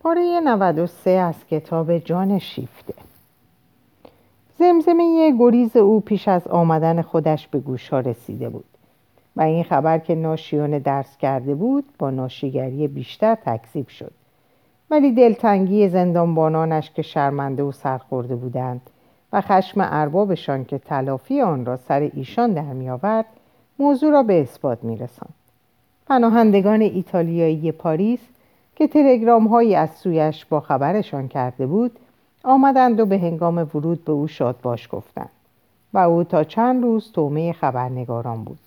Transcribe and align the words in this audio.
پاره 0.00 0.40
93 0.40 1.10
از 1.10 1.46
کتاب 1.50 1.98
جان 1.98 2.38
شیفته. 2.38 2.94
زمزمه 4.58 5.36
گریز 5.38 5.76
او 5.76 6.00
پیش 6.00 6.28
از 6.28 6.48
آمدن 6.48 7.02
خودش 7.02 7.48
به 7.48 7.60
گوش 7.60 7.88
ها 7.88 8.00
رسیده 8.00 8.48
بود 8.48 8.64
و 9.36 9.40
این 9.40 9.64
خبر 9.64 9.98
که 9.98 10.14
ناشیان 10.14 10.78
درس 10.78 11.16
کرده 11.16 11.54
بود 11.54 11.84
با 11.98 12.10
ناشیگری 12.10 12.88
بیشتر 12.88 13.34
تکذیب 13.34 13.88
شد. 13.88 14.12
ولی 14.90 15.12
دلتنگی 15.12 15.88
زندانبانانش 15.88 16.90
که 16.90 17.02
شرمنده 17.02 17.62
و 17.62 17.72
سرخورده 17.72 18.36
بودند 18.36 18.80
و 19.32 19.40
خشم 19.40 19.80
اربابشان 19.80 20.64
که 20.64 20.78
تلافی 20.78 21.40
آن 21.40 21.64
را 21.64 21.76
سر 21.76 22.10
ایشان 22.14 22.52
در 22.52 22.72
میآورد 22.72 23.26
موضوع 23.78 24.10
را 24.10 24.22
به 24.22 24.40
اثبات 24.40 24.84
میرساند 24.84 25.34
پناهندگان 26.06 26.80
ایتالیایی 26.80 27.72
پاریس 27.72 28.20
که 28.78 28.86
تلگرام 28.86 29.46
هایی 29.46 29.74
از 29.74 29.90
سویش 29.90 30.44
با 30.44 30.60
خبرشان 30.60 31.28
کرده 31.28 31.66
بود 31.66 31.98
آمدند 32.44 33.00
و 33.00 33.06
به 33.06 33.18
هنگام 33.18 33.58
ورود 33.58 34.04
به 34.04 34.12
او 34.12 34.26
شاد 34.26 34.56
باش 34.62 34.88
گفتند 34.92 35.30
و 35.94 35.98
او 35.98 36.24
تا 36.24 36.44
چند 36.44 36.82
روز 36.82 37.12
تومه 37.12 37.52
خبرنگاران 37.52 38.44
بود. 38.44 38.58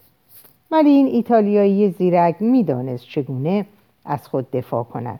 ولی 0.71 0.89
این 0.89 1.07
ایتالیایی 1.07 1.89
زیرک 1.89 2.41
می‌دانست 2.41 3.05
چگونه 3.05 3.65
از 4.05 4.27
خود 4.27 4.51
دفاع 4.51 4.84
کند. 4.84 5.20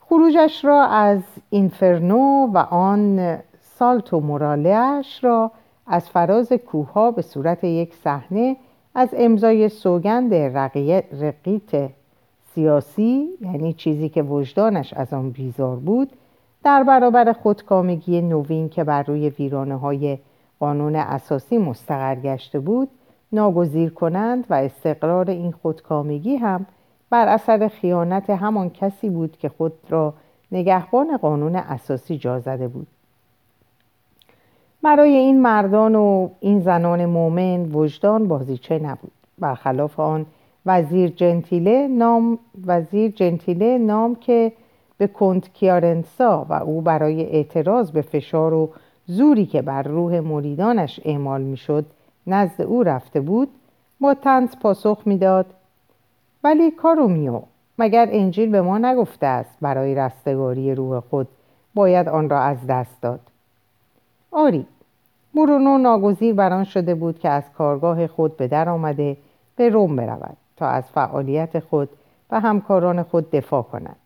خروجش 0.00 0.64
را 0.64 0.84
از 0.84 1.20
اینفرنو 1.50 2.46
و 2.46 2.58
آن 2.58 3.38
سالتو 3.62 4.20
مورالیش 4.20 5.24
را 5.24 5.50
از 5.86 6.08
فراز 6.08 6.52
کوها 6.52 7.10
به 7.10 7.22
صورت 7.22 7.64
یک 7.64 7.94
صحنه 7.94 8.56
از 8.94 9.08
امضای 9.12 9.68
سوگند 9.68 10.34
رقیت 10.34 11.04
سیاسی 12.54 13.28
یعنی 13.40 13.72
چیزی 13.72 14.08
که 14.08 14.22
وجدانش 14.22 14.94
از 14.94 15.12
آن 15.12 15.30
بیزار 15.30 15.76
بود 15.76 16.12
در 16.64 16.82
برابر 16.82 17.32
خودکامگی 17.32 18.20
نوین 18.20 18.68
که 18.68 18.84
بر 18.84 19.02
روی 19.02 19.28
ویرانه 19.28 19.76
های 19.76 20.18
قانون 20.60 20.96
اساسی 20.96 21.58
مستقر 21.58 22.14
گشته 22.14 22.58
بود 22.58 22.88
ناگزیر 23.32 23.90
کنند 23.90 24.46
و 24.50 24.54
استقرار 24.54 25.30
این 25.30 25.52
خودکامگی 25.52 26.36
هم 26.36 26.66
بر 27.10 27.28
اثر 27.28 27.68
خیانت 27.68 28.30
همان 28.30 28.70
کسی 28.70 29.10
بود 29.10 29.36
که 29.36 29.48
خود 29.48 29.72
را 29.88 30.14
نگهبان 30.52 31.16
قانون 31.16 31.56
اساسی 31.56 32.18
جا 32.18 32.40
زده 32.40 32.68
بود. 32.68 32.86
برای 34.82 35.16
این 35.16 35.42
مردان 35.42 35.94
و 35.94 36.28
این 36.40 36.60
زنان 36.60 37.06
مؤمن 37.06 37.72
وجدان 37.72 38.28
بازیچه 38.28 38.78
نبود. 38.78 39.12
برخلاف 39.38 40.00
آن 40.00 40.26
وزیر 40.68 41.08
جنتیله 41.10 41.88
نام 41.88 42.38
وزیر 42.66 43.10
جنتیله 43.10 43.78
نام 43.78 44.14
که 44.14 44.52
به 44.98 45.06
کنت 45.06 45.52
کیارنسا 45.52 46.46
و 46.48 46.52
او 46.52 46.80
برای 46.80 47.24
اعتراض 47.24 47.90
به 47.90 48.02
فشار 48.02 48.54
و 48.54 48.70
زوری 49.06 49.46
که 49.46 49.62
بر 49.62 49.82
روح 49.82 50.20
مریدانش 50.20 51.00
اعمال 51.04 51.42
می‌شد 51.42 51.84
نزد 52.26 52.62
او 52.62 52.82
رفته 52.82 53.20
بود 53.20 53.48
با 54.00 54.14
تنز 54.14 54.56
پاسخ 54.62 55.02
می‌داد. 55.06 55.46
ولی 56.44 56.70
کارومیو 56.70 57.40
مگر 57.78 58.08
انجیل 58.12 58.50
به 58.50 58.62
ما 58.62 58.78
نگفته 58.78 59.26
است 59.26 59.56
برای 59.60 59.94
رستگاری 59.94 60.74
روح 60.74 61.00
خود 61.00 61.28
باید 61.74 62.08
آن 62.08 62.30
را 62.30 62.40
از 62.40 62.66
دست 62.68 63.02
داد؟ 63.02 63.20
آری 64.32 64.66
برونو 65.34 65.78
ناگزیر 65.78 66.34
بران 66.34 66.64
شده 66.64 66.94
بود 66.94 67.18
که 67.18 67.28
از 67.28 67.42
کارگاه 67.58 68.06
خود 68.06 68.36
به 68.36 68.48
در 68.48 68.68
آمده 68.68 69.16
به 69.56 69.68
روم 69.68 69.96
برود. 69.96 70.36
تا 70.58 70.68
از 70.68 70.84
فعالیت 70.90 71.58
خود 71.58 71.88
و 72.30 72.40
همکاران 72.40 73.02
خود 73.02 73.30
دفاع 73.30 73.62
کند 73.62 73.96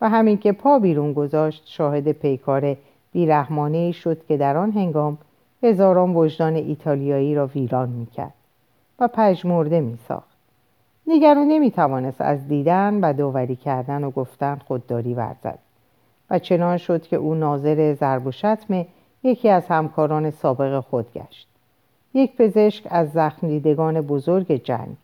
و 0.00 0.08
همین 0.08 0.38
که 0.38 0.52
پا 0.52 0.78
بیرون 0.78 1.12
گذاشت 1.12 1.62
شاهد 1.66 2.12
پیکار 2.12 2.76
بیرحمانه 3.12 3.92
شد 3.92 4.26
که 4.26 4.36
در 4.36 4.56
آن 4.56 4.72
هنگام 4.72 5.18
هزاران 5.62 6.14
وجدان 6.14 6.54
ایتالیایی 6.54 7.34
را 7.34 7.46
ویران 7.46 7.88
می‌کرد 7.88 8.34
و 8.98 9.08
پژمرده 9.08 9.80
میساخت. 9.80 10.36
نمی 11.06 11.20
نمی‌توانست 11.20 12.20
از 12.20 12.48
دیدن 12.48 13.00
و 13.00 13.12
داوری 13.12 13.56
کردن 13.56 14.04
و 14.04 14.10
گفتن 14.10 14.60
خودداری 14.66 15.14
ورزد 15.14 15.58
و 16.30 16.38
چنان 16.38 16.76
شد 16.76 17.02
که 17.02 17.16
او 17.16 17.34
ناظر 17.34 17.94
ضرب 17.94 18.26
و 18.26 18.30
شتم 18.30 18.86
یکی 19.22 19.48
از 19.48 19.66
همکاران 19.66 20.30
سابق 20.30 20.80
خود 20.80 21.12
گشت. 21.12 21.48
یک 22.14 22.36
پزشک 22.36 22.86
از 22.90 23.12
زخم 23.12 23.48
دیدگان 23.48 24.00
بزرگ 24.00 24.52
جنگ 24.64 24.96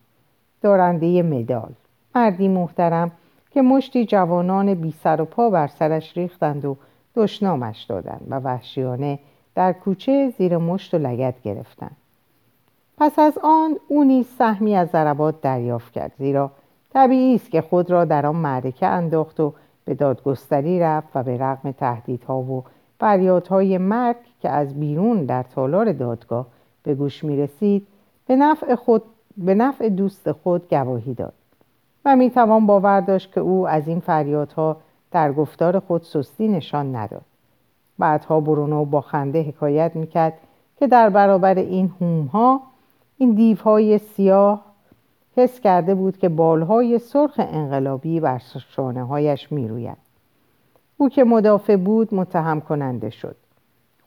دارنده 0.67 1.23
مدال. 1.23 1.73
مردی 2.15 2.49
محترم 2.49 3.11
که 3.51 3.63
مشتی 3.63 4.07
جوانان 4.07 4.75
بی 4.75 4.95
سر 5.03 5.21
و 5.21 5.25
پا 5.25 5.51
بر 5.51 5.67
سرش 5.67 6.17
ریختند 6.17 6.65
و 6.65 6.77
دشنامش 7.15 7.83
دادند 7.83 8.27
و 8.31 8.35
وحشیانه 8.35 9.19
در 9.55 9.73
کوچه 9.73 10.33
زیر 10.39 10.57
مشت 10.57 10.95
و 10.95 10.99
لگت 10.99 11.43
گرفتند. 11.43 11.97
پس 12.99 13.19
از 13.19 13.39
آن 13.43 13.77
او 13.89 14.05
نیز 14.05 14.27
سهمی 14.39 14.77
از 14.77 14.89
ضربات 14.89 15.41
دریافت 15.41 15.93
کرد 15.93 16.13
زیرا 16.19 16.51
طبیعی 16.93 17.35
است 17.35 17.51
که 17.51 17.61
خود 17.61 17.91
را 17.91 18.05
در 18.05 18.27
آن 18.27 18.37
معرکه 18.37 18.87
انداخت 18.87 19.41
و 19.41 19.53
به 19.85 19.95
دادگستری 19.95 20.81
رفت 20.81 21.09
و 21.15 21.23
به 21.23 21.37
رغم 21.37 21.73
تهدیدها 21.73 22.39
و 22.39 22.65
فریادهای 23.01 23.79
مرگ 23.79 24.17
که 24.41 24.51
از 24.51 24.81
بیرون 24.81 25.25
در 25.25 25.43
تالار 25.43 25.93
دادگاه 25.93 26.47
به 26.83 26.95
گوش 26.95 27.25
می 27.25 27.37
رسید 27.37 27.87
به 28.27 28.37
نفع, 28.37 28.75
خود، 28.75 29.03
به 29.37 29.55
نفع 29.55 29.89
دوست 29.89 30.33
خود 30.33 30.69
گواهی 30.71 31.15
داد 31.15 31.33
و 32.05 32.17
می 32.17 32.31
توان 32.31 32.67
باور 32.67 33.01
داشت 33.01 33.33
که 33.33 33.41
او 33.41 33.69
از 33.69 33.89
این 33.89 34.01
فریادها 34.01 34.77
در 35.11 35.33
گفتار 35.33 35.79
خود 35.79 36.03
سستی 36.03 36.49
نشان 36.49 36.97
نداد 36.97 37.25
بعدها 37.99 38.41
برونو 38.41 38.85
با 38.85 39.01
خنده 39.01 39.43
حکایت 39.43 39.97
می‌کرد 39.97 40.33
که 40.79 40.87
در 40.87 41.11
برابر 41.11 41.55
این 41.55 41.93
هومها 42.01 42.61
این 43.19 43.35
دیوهای 43.35 43.99
سیاه 43.99 44.65
حس 45.37 45.61
کرده 45.61 45.95
بود 45.95 46.19
که 46.19 46.29
بالهای 46.29 46.99
سرخ 46.99 47.35
انقلابی 47.39 48.21
بر 48.21 48.43
شانه 48.69 49.05
هایش 49.05 49.53
می 49.53 49.69
روید. 49.69 49.97
او 50.97 51.09
که 51.09 51.25
مدافع 51.25 51.77
بود 51.77 52.15
متهم 52.15 52.61
کننده 52.61 53.11
شد 53.11 53.37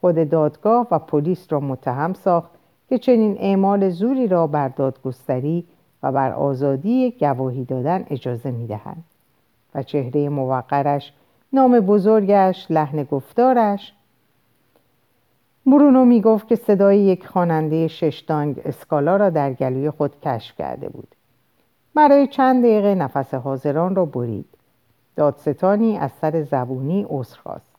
خود 0.02 0.30
دادگاه 0.30 0.88
و 0.92 1.00
پلیس 1.00 1.52
را 1.54 1.60
متهم 1.60 2.14
ساخت 2.14 2.50
که 2.90 2.98
چنین 2.98 3.38
اعمال 3.40 3.90
زوری 3.90 4.28
را 4.28 4.48
بر 4.48 4.68
دادگستری 4.68 5.66
و 6.04 6.12
بر 6.12 6.32
آزادی 6.32 7.12
گواهی 7.20 7.66
دادن 7.66 8.06
اجازه 8.10 8.52
می 8.52 8.68
دهند. 8.68 9.04
و 9.76 9.84
چهره 9.84 10.30
موقرش 10.30 11.14
نام 11.54 11.80
بزرگش 11.80 12.68
لحن 12.70 13.04
گفتارش. 13.04 13.94
برونو 15.66 16.06
می 16.06 16.22
گفت 16.22 16.48
که 16.48 16.56
صدای 16.56 17.00
یک 17.00 17.28
خواننده 17.28 17.88
ششتانگ 17.88 18.62
اسکالا 18.66 19.16
را 19.16 19.30
در 19.30 19.54
گلوی 19.54 19.90
خود 19.90 20.22
کشف 20.22 20.56
کرده 20.58 20.90
بود. 20.90 21.08
برای 21.96 22.28
چند 22.28 22.64
دقیقه 22.64 22.96
نفس 22.96 23.34
حاضران 23.34 23.96
را 23.96 24.06
برید. 24.06 24.46
دادستانی 25.16 25.98
از 25.98 26.12
سر 26.22 26.44
زبونی 26.44 27.06
عذر 27.10 27.38
خواست 27.38 27.72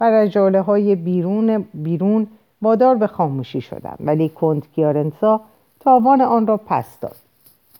و 0.00 0.10
رجاله 0.10 0.60
های 0.60 0.96
بیرون, 0.96 1.64
بیرون 1.74 2.26
وادار 2.62 2.94
به 2.94 3.06
خاموشی 3.06 3.60
شدند 3.60 3.98
ولی 4.00 4.28
کند 4.28 4.72
کیارنسا 4.74 5.40
تاوان 5.80 6.20
آن 6.20 6.46
را 6.46 6.56
پس 6.56 7.00
داد. 7.00 7.16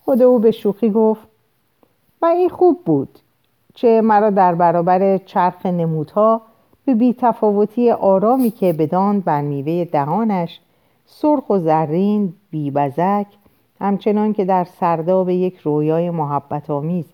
خود 0.05 0.21
او 0.21 0.39
به 0.39 0.51
شوخی 0.51 0.89
گفت 0.89 1.27
و 2.21 2.25
این 2.25 2.49
خوب 2.49 2.83
بود 2.85 3.19
چه 3.73 4.01
مرا 4.01 4.29
در 4.29 4.55
برابر 4.55 5.17
چرخ 5.17 5.65
نمودها 5.65 6.41
به 6.85 6.95
بیتفاوتی 6.95 7.91
آرامی 7.91 8.51
که 8.51 8.73
بدان 8.73 9.19
بر 9.19 9.41
میوه 9.41 9.85
دهانش 9.85 10.59
سرخ 11.05 11.49
و 11.49 11.59
زرین 11.59 12.33
بیبزک 12.51 13.25
همچنان 13.81 14.33
که 14.33 14.45
در 14.45 14.63
سرداب 14.63 15.29
یک 15.29 15.57
رویای 15.57 16.09
محبت 16.09 16.69
آمیز 16.69 17.05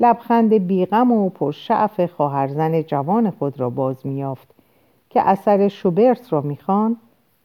لبخند 0.00 0.54
بیغم 0.54 1.12
و 1.12 1.28
پرشعف 1.28 2.00
خواهرزن 2.00 2.82
جوان 2.82 3.30
خود 3.30 3.60
را 3.60 3.70
باز 3.70 4.06
میافت 4.06 4.53
که 5.14 5.28
اثر 5.28 5.68
شوبرت 5.68 6.32
را 6.32 6.40
می‌خوان 6.40 6.96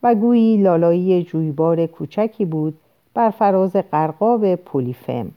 و 0.03 0.15
گویی 0.15 0.57
لالایی 0.57 1.23
جویبار 1.23 1.85
کوچکی 1.85 2.45
بود 2.45 2.79
بر 3.13 3.29
فراز 3.29 3.75
قرقاب 3.75 4.55
پولیفم. 4.55 5.31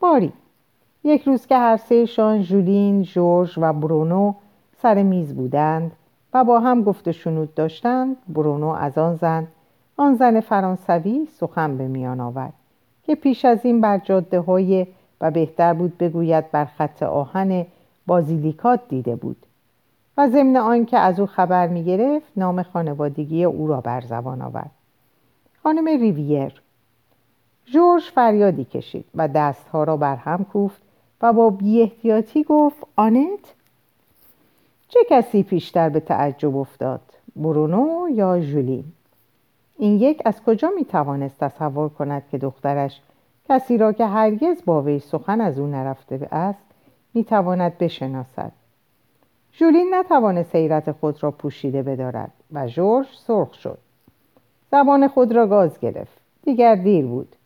باری 0.00 0.32
یک 1.04 1.22
روز 1.22 1.46
که 1.46 1.56
هر 1.56 1.76
سهشان 1.76 2.42
ژولین 2.42 3.02
جورج 3.02 3.54
و 3.56 3.72
برونو 3.72 4.34
سر 4.82 5.02
میز 5.02 5.34
بودند 5.34 5.92
و 6.34 6.44
با 6.44 6.60
هم 6.60 6.82
گفت 6.82 7.10
شنود 7.10 7.54
داشتند 7.54 8.16
برونو 8.28 8.68
از 8.68 8.98
آن 8.98 9.16
زن 9.16 9.46
آن 9.96 10.14
زن 10.14 10.40
فرانسوی 10.40 11.26
سخن 11.26 11.76
به 11.76 11.88
میان 11.88 12.20
آورد 12.20 12.52
که 13.02 13.14
پیش 13.14 13.44
از 13.44 13.58
این 13.64 13.80
بر 13.80 13.98
جاده 13.98 14.40
های 14.40 14.86
و 15.20 15.30
بهتر 15.30 15.74
بود 15.74 15.98
بگوید 15.98 16.50
بر 16.50 16.64
خط 16.64 17.02
آهن 17.02 17.66
بازیلیکات 18.06 18.80
دیده 18.88 19.16
بود. 19.16 19.46
و 20.20 20.28
ضمن 20.28 20.56
آنکه 20.56 20.98
از 20.98 21.20
او 21.20 21.26
خبر 21.26 21.68
می 21.68 21.84
گرفت 21.84 22.32
نام 22.36 22.62
خانوادگی 22.62 23.44
او 23.44 23.66
را 23.66 23.80
بر 23.80 24.00
زبان 24.00 24.42
آورد. 24.42 24.70
خانم 25.62 25.86
ریویر 25.86 26.62
جورج 27.64 28.02
فریادی 28.02 28.64
کشید 28.64 29.04
و 29.14 29.28
دستها 29.28 29.84
را 29.84 29.96
بر 29.96 30.16
هم 30.16 30.44
کوفت 30.44 30.82
و 31.22 31.32
با 31.32 31.58
احتیاطی 31.80 32.44
گفت 32.44 32.86
آنت؟ 32.96 33.54
چه 34.88 35.00
کسی 35.10 35.42
پیشتر 35.42 35.88
به 35.88 36.00
تعجب 36.00 36.56
افتاد 36.56 37.02
برونو 37.36 38.08
یا 38.10 38.40
ژولین؟ 38.40 38.84
این 39.78 40.00
یک 40.00 40.22
از 40.24 40.42
کجا 40.42 40.70
می 40.76 40.84
توانست 40.84 41.38
تصور 41.38 41.88
کند 41.88 42.22
که 42.30 42.38
دخترش 42.38 43.00
کسی 43.48 43.78
را 43.78 43.92
که 43.92 44.06
هرگز 44.06 44.64
با 44.64 44.82
وی 44.82 44.98
سخن 44.98 45.40
از 45.40 45.58
او 45.58 45.66
نرفته 45.66 46.28
است 46.32 46.64
می 47.14 47.24
تواند 47.24 47.78
بشناسد؟ 47.78 48.52
ژولین 49.52 49.94
نتوانست 49.94 50.56
حیرت 50.56 50.92
خود 50.92 51.22
را 51.22 51.30
پوشیده 51.30 51.82
بدارد 51.82 52.32
و 52.52 52.66
ژورژ 52.66 53.06
سرخ 53.26 53.54
شد. 53.54 53.78
زبان 54.70 55.08
خود 55.08 55.32
را 55.32 55.46
گاز 55.46 55.80
گرفت. 55.80 56.20
دیگر 56.42 56.74
دیر 56.74 57.06
بود. 57.06 57.36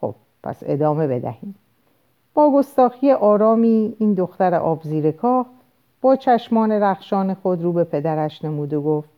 خب 0.00 0.14
پس 0.42 0.62
ادامه 0.66 1.06
بدهیم. 1.06 1.54
با 2.34 2.52
گستاخی 2.52 3.12
آرامی 3.12 3.96
این 3.98 4.14
دختر 4.14 4.54
آبزیرکاه 4.54 5.46
با 6.00 6.16
چشمان 6.16 6.72
رخشان 6.72 7.34
خود 7.34 7.62
رو 7.62 7.72
به 7.72 7.84
پدرش 7.84 8.44
نمود 8.44 8.72
و 8.72 8.82
گفت 8.82 9.08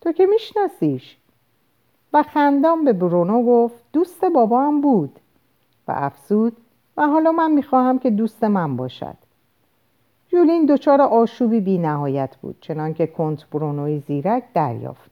تو 0.00 0.12
که 0.12 0.26
میشناسیش؟ 0.26 1.16
و 2.12 2.22
خندان 2.22 2.84
به 2.84 2.92
برونو 2.92 3.42
گفت 3.42 3.84
دوست 3.92 4.24
بابا 4.24 4.62
هم 4.62 4.80
بود. 4.80 5.20
و 5.88 5.92
افزود 5.96 6.56
و 6.96 7.06
حالا 7.06 7.32
من 7.32 7.50
می‌خواهم 7.50 7.98
که 7.98 8.10
دوست 8.10 8.44
من 8.44 8.76
باشد. 8.76 9.16
جولین 10.36 10.66
دچار 10.66 11.00
آشوبی 11.00 11.60
بی 11.60 11.78
نهایت 11.78 12.36
بود 12.36 12.56
چنانکه 12.60 13.06
کنت 13.06 13.50
برونوی 13.50 13.98
زیرک 13.98 14.42
دریافت. 14.54 15.10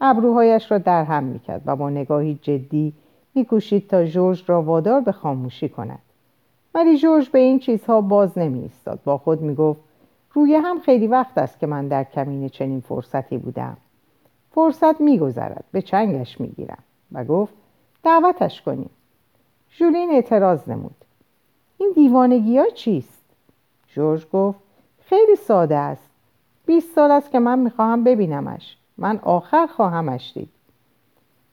ابروهایش 0.00 0.70
را 0.70 0.78
در 0.78 1.04
هم 1.04 1.24
می‌کرد 1.24 1.62
و 1.66 1.76
با 1.76 1.90
نگاهی 1.90 2.38
جدی 2.42 2.92
میکوشید 3.34 3.88
تا 3.88 4.04
جورج 4.04 4.44
را 4.46 4.62
وادار 4.62 5.00
به 5.00 5.12
خاموشی 5.12 5.68
کند. 5.68 5.98
ولی 6.74 6.98
جورج 6.98 7.28
به 7.28 7.38
این 7.38 7.58
چیزها 7.58 8.00
باز 8.00 8.38
نمی 8.38 8.70
با 9.04 9.18
خود 9.18 9.40
می‌گفت 9.40 9.80
روی 10.32 10.54
هم 10.54 10.80
خیلی 10.80 11.06
وقت 11.06 11.38
است 11.38 11.58
که 11.58 11.66
من 11.66 11.88
در 11.88 12.04
کمین 12.04 12.48
چنین 12.48 12.80
فرصتی 12.80 13.38
بودم. 13.38 13.76
فرصت 14.50 15.00
میگذرد 15.00 15.64
به 15.72 15.82
چنگش 15.82 16.40
می‌گیرم. 16.40 16.82
و 17.12 17.24
گفت 17.24 17.54
دعوتش 18.02 18.62
کنیم. 18.62 18.90
ژولین 19.78 20.10
اعتراض 20.10 20.68
نمود. 20.68 21.04
این 21.78 21.92
دیوانگی 21.94 22.58
ها 22.58 22.70
چیست؟ 22.70 23.21
جورج 23.92 24.26
گفت 24.32 24.58
خیلی 25.00 25.36
ساده 25.36 25.76
است. 25.76 26.10
بیست 26.66 26.94
سال 26.94 27.10
است 27.10 27.30
که 27.30 27.38
من 27.38 27.58
می‌خواهم 27.58 28.04
ببینمش. 28.04 28.76
من 28.98 29.18
آخر 29.22 29.66
خواهمش 29.66 30.32
دید. 30.34 30.48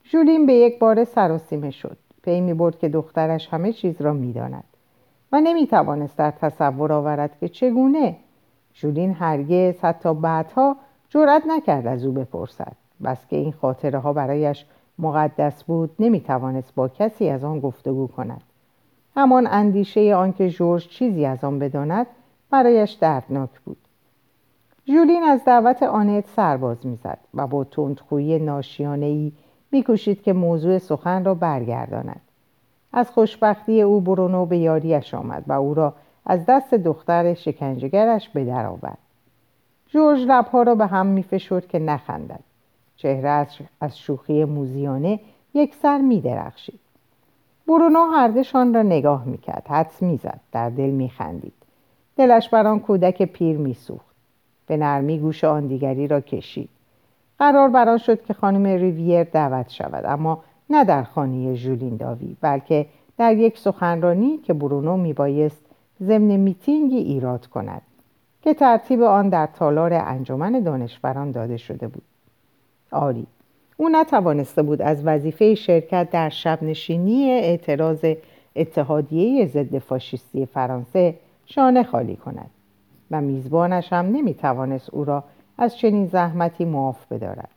ژولین 0.05 0.45
به 0.45 0.53
یک 0.53 0.79
بار 0.79 1.03
سراسیمه 1.03 1.71
شد. 1.71 1.97
پی 2.23 2.41
می 2.41 2.53
برد 2.53 2.79
که 2.79 2.89
دخترش 2.89 3.47
همه 3.47 3.73
چیز 3.73 4.01
را 4.01 4.13
می‌داند 4.13 4.63
و 5.31 5.41
نمی‌توانست 5.41 6.17
در 6.17 6.31
تصور 6.31 6.93
آورد 6.93 7.37
که 7.39 7.49
چگونه. 7.49 8.15
ژولین 8.75 9.13
هرگز 9.13 9.79
حتی 9.79 10.13
بعدها 10.13 10.75
جرأت 11.09 11.43
نکرد 11.47 11.87
از 11.87 12.05
او 12.05 12.11
بپرسد. 12.11 12.75
بس 13.03 13.27
که 13.27 13.35
این 13.35 13.51
خاطره 13.51 13.99
ها 13.99 14.13
برایش 14.13 14.65
مقدس 14.99 15.63
بود 15.63 15.91
نمی‌توانست 15.99 16.75
با 16.75 16.87
کسی 16.87 17.29
از 17.29 17.43
آن 17.43 17.59
گفتگو 17.59 18.07
کند. 18.07 18.41
همان 19.15 19.47
اندیشه 19.47 20.15
آنکه 20.15 20.49
جورج 20.49 20.87
چیزی 20.87 21.25
از 21.25 21.43
آن 21.43 21.59
بداند 21.59 22.07
برایش 22.51 22.91
دردناک 22.91 23.59
بود. 23.65 23.77
ژولین 24.87 25.23
از 25.23 25.45
دعوت 25.45 25.83
آنت 25.83 26.27
سرباز 26.27 26.85
می‌زد 26.85 27.19
و 27.33 27.47
با 27.47 27.63
تندخویی 27.63 28.39
ناشیانهای 28.39 29.31
میکوشید 29.71 30.21
که 30.21 30.33
موضوع 30.33 30.77
سخن 30.77 31.25
را 31.25 31.33
برگرداند. 31.33 32.21
از 32.93 33.11
خوشبختی 33.11 33.81
او 33.81 34.01
برونو 34.01 34.45
به 34.45 34.57
یاریش 34.57 35.13
آمد 35.13 35.43
و 35.47 35.51
او 35.51 35.73
را 35.73 35.93
از 36.25 36.45
دست 36.45 36.73
دختر 36.73 37.33
شکنجهگرش 37.33 38.29
به 38.29 38.45
در 38.45 38.65
آورد. 38.65 38.97
جورج 39.87 40.19
لبها 40.19 40.63
را 40.63 40.75
به 40.75 40.85
هم 40.85 41.05
میفشرد 41.05 41.67
که 41.67 41.79
نخندد. 41.79 42.43
چهره 42.95 43.47
از 43.81 43.97
شوخی 43.97 44.45
موزیانه 44.45 45.19
یک 45.53 45.75
سر 45.75 45.97
می 45.97 46.21
درخشید. 46.21 46.79
برونو 47.67 48.05
هردشان 48.05 48.73
را 48.73 48.81
نگاه 48.81 49.25
می‌کرد. 49.25 49.67
حدس 49.69 50.01
می‌زد. 50.01 50.39
در 50.51 50.69
دل 50.69 50.89
میخندید. 50.89 51.58
دلش 52.19 52.49
بر 52.49 52.67
آن 52.67 52.79
کودک 52.79 53.21
پیر 53.21 53.57
میسوخت. 53.57 54.15
به 54.67 54.77
نرمی 54.77 55.19
گوش 55.19 55.43
آن 55.43 55.67
دیگری 55.67 56.07
را 56.07 56.21
کشید. 56.21 56.69
قرار 57.39 57.69
بران 57.69 57.97
شد 57.97 58.25
که 58.25 58.33
خانم 58.33 58.65
ریویر 58.65 59.23
دعوت 59.23 59.69
شود 59.69 60.05
اما 60.05 60.43
نه 60.69 60.83
در 60.83 61.03
خانه 61.03 61.55
ژولین 61.55 61.95
داوی 61.95 62.35
بلکه 62.41 62.85
در 63.17 63.35
یک 63.35 63.57
سخنرانی 63.57 64.37
که 64.37 64.53
برونو 64.53 64.97
میبایست 64.97 65.61
ضمن 66.01 66.35
میتینگی 66.35 66.97
ایراد 66.97 67.47
کند 67.47 67.81
که 68.41 68.53
ترتیب 68.53 69.01
آن 69.01 69.29
در 69.29 69.45
تالار 69.45 69.93
انجمن 69.93 70.59
دانشوران 70.59 71.31
داده 71.31 71.57
شده 71.57 71.87
بود. 71.87 72.03
آری 72.91 73.27
او 73.77 73.89
نتوانسته 73.89 74.61
بود 74.63 74.81
از 74.81 75.05
وظیفه 75.05 75.55
شرکت 75.55 76.09
در 76.11 76.29
شب 76.29 76.63
نشینی 76.63 77.31
اعتراض 77.31 78.05
اتحادیه 78.55 79.45
ضد 79.45 79.77
فاشیستی 79.77 80.45
فرانسه 80.45 81.15
شانه 81.51 81.83
خالی 81.83 82.15
کند 82.15 82.49
و 83.11 83.21
میزبانش 83.21 83.93
هم 83.93 84.05
نمی‌توانست 84.05 84.89
او 84.89 85.05
را 85.05 85.23
از 85.57 85.77
چنین 85.77 86.05
زحمتی 86.05 86.65
معاف 86.65 87.11
بدارد. 87.11 87.49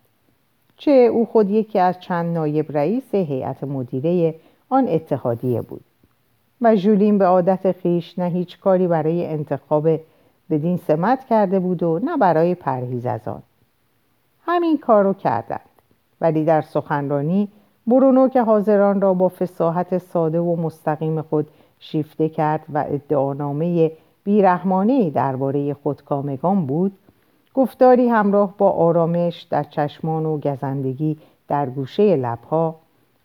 چه 0.77 0.91
او 0.91 1.27
خود 1.27 1.51
یکی 1.51 1.79
از 1.79 2.01
چند 2.01 2.35
نایب 2.35 2.77
رئیس 2.77 3.15
هیئت 3.15 3.65
مدیره 3.65 4.35
آن 4.69 4.89
اتحادیه 4.89 5.63
بود 5.63 5.85
و 6.61 6.77
ژولین 6.77 7.19
به 7.19 7.27
عادت 7.27 7.73
خیش 7.73 8.19
نه 8.19 8.29
هیچ 8.29 8.61
کاری 8.61 8.87
برای 8.87 9.27
انتخاب 9.27 9.89
بدین 10.51 10.77
سمت 10.77 11.25
کرده 11.25 11.61
بود 11.61 11.83
و 11.83 12.01
نه 12.05 12.17
برای 12.17 12.55
پرهیز 12.55 13.07
از 13.07 13.29
آن. 13.29 13.43
همین 14.47 14.79
کار 14.79 15.05
رو 15.05 15.15
کردند 15.15 15.61
ولی 16.21 16.45
در 16.45 16.61
سخنرانی 16.61 17.49
برونو 17.87 18.29
که 18.29 18.43
حاضران 18.43 19.01
را 19.01 19.15
با 19.15 19.29
فساحت 19.29 19.99
ساده 19.99 20.41
و 20.41 20.57
مستقیم 20.57 21.23
خود 21.23 21.49
شیفته 21.83 22.29
کرد 22.29 22.65
و 22.75 22.85
ادعانامه 22.89 23.93
بیرحمانه 24.25 25.11
درباره 25.11 25.75
خودکامگان 25.75 26.67
بود. 26.67 26.93
گفتاری 27.55 28.09
همراه 28.09 28.55
با 28.59 28.71
آرامش 28.71 29.43
در 29.43 29.63
چشمان 29.63 30.27
و 30.27 30.39
گزندگی 30.39 31.19
در 31.49 31.71
گوشه 31.71 32.17
لبها 32.17 32.77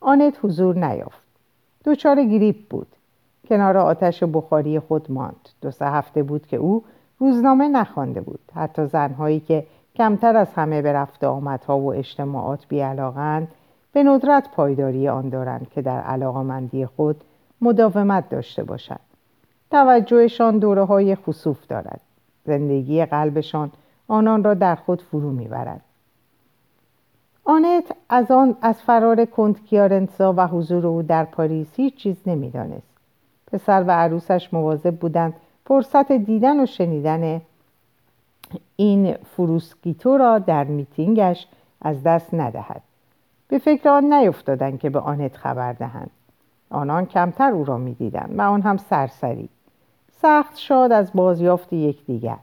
آنت 0.01 0.37
حضور 0.41 0.75
نیافت. 0.75 1.27
دچار 1.85 2.23
گریپ 2.23 2.55
بود. 2.69 2.87
کنار 3.49 3.77
آتش 3.77 4.23
بخاری 4.23 4.79
خود 4.79 5.11
ماند. 5.11 5.49
دو 5.61 5.71
سه 5.71 5.85
هفته 5.85 6.23
بود 6.23 6.47
که 6.47 6.57
او 6.57 6.83
روزنامه 7.19 7.67
نخوانده 7.67 8.21
بود. 8.21 8.39
حتی 8.55 8.85
زنهایی 8.85 9.39
که 9.39 9.67
کمتر 9.95 10.37
از 10.37 10.53
همه 10.53 10.81
به 10.81 10.93
رفت 10.93 11.23
آمدها 11.23 11.79
و 11.79 11.93
اجتماعات 11.93 12.67
بیعلاقند 12.67 13.47
به 13.93 14.03
ندرت 14.03 14.51
پایداری 14.51 15.07
آن 15.07 15.29
دارند 15.29 15.69
که 15.69 15.81
در 15.81 16.01
علاقمندی 16.01 16.85
خود 16.85 17.23
مداومت 17.61 18.29
داشته 18.29 18.63
باشند 18.63 18.99
توجهشان 19.71 20.59
دوره 20.59 20.83
های 20.83 21.15
خصوف 21.15 21.67
دارد. 21.67 22.01
زندگی 22.45 23.05
قلبشان 23.05 23.71
آنان 24.07 24.43
را 24.43 24.53
در 24.53 24.75
خود 24.75 25.01
فرو 25.01 25.31
می‌برد. 25.31 25.81
آنت 27.43 27.83
از 28.09 28.31
آن 28.31 28.55
از 28.61 28.81
فرار 28.81 29.25
کنت 29.25 29.65
کیارنسا 29.65 30.33
و 30.37 30.47
حضور 30.47 30.87
او 30.87 31.01
در 31.01 31.25
پاریس 31.25 31.67
هیچ 31.75 31.95
چیز 31.95 32.15
نمی‌دانست. 32.25 32.87
پسر 33.51 33.83
و 33.87 33.91
عروسش 33.91 34.53
مواظب 34.53 34.95
بودند 34.95 35.33
فرصت 35.65 36.11
دیدن 36.11 36.63
و 36.63 36.65
شنیدن 36.65 37.41
این 38.75 39.13
فروسکیتو 39.13 40.17
را 40.17 40.39
در 40.39 40.63
میتینگش 40.63 41.47
از 41.81 42.03
دست 42.03 42.33
ندهد. 42.33 42.81
به 43.47 43.57
فکر 43.57 43.89
آن 43.89 44.13
نیفتادند 44.13 44.79
که 44.79 44.89
به 44.89 44.99
آنت 44.99 45.37
خبر 45.37 45.73
دهند. 45.73 46.09
آنان 46.69 47.05
کمتر 47.05 47.51
او 47.51 47.65
را 47.65 47.77
می‌دیدند 47.77 48.33
و 48.37 48.41
آن 48.41 48.61
هم 48.61 48.77
سرسری. 48.77 49.49
سخت 50.11 50.57
شاد 50.57 50.91
از 50.91 51.11
بازیافت 51.13 51.73
یکدیگر. 51.73 52.37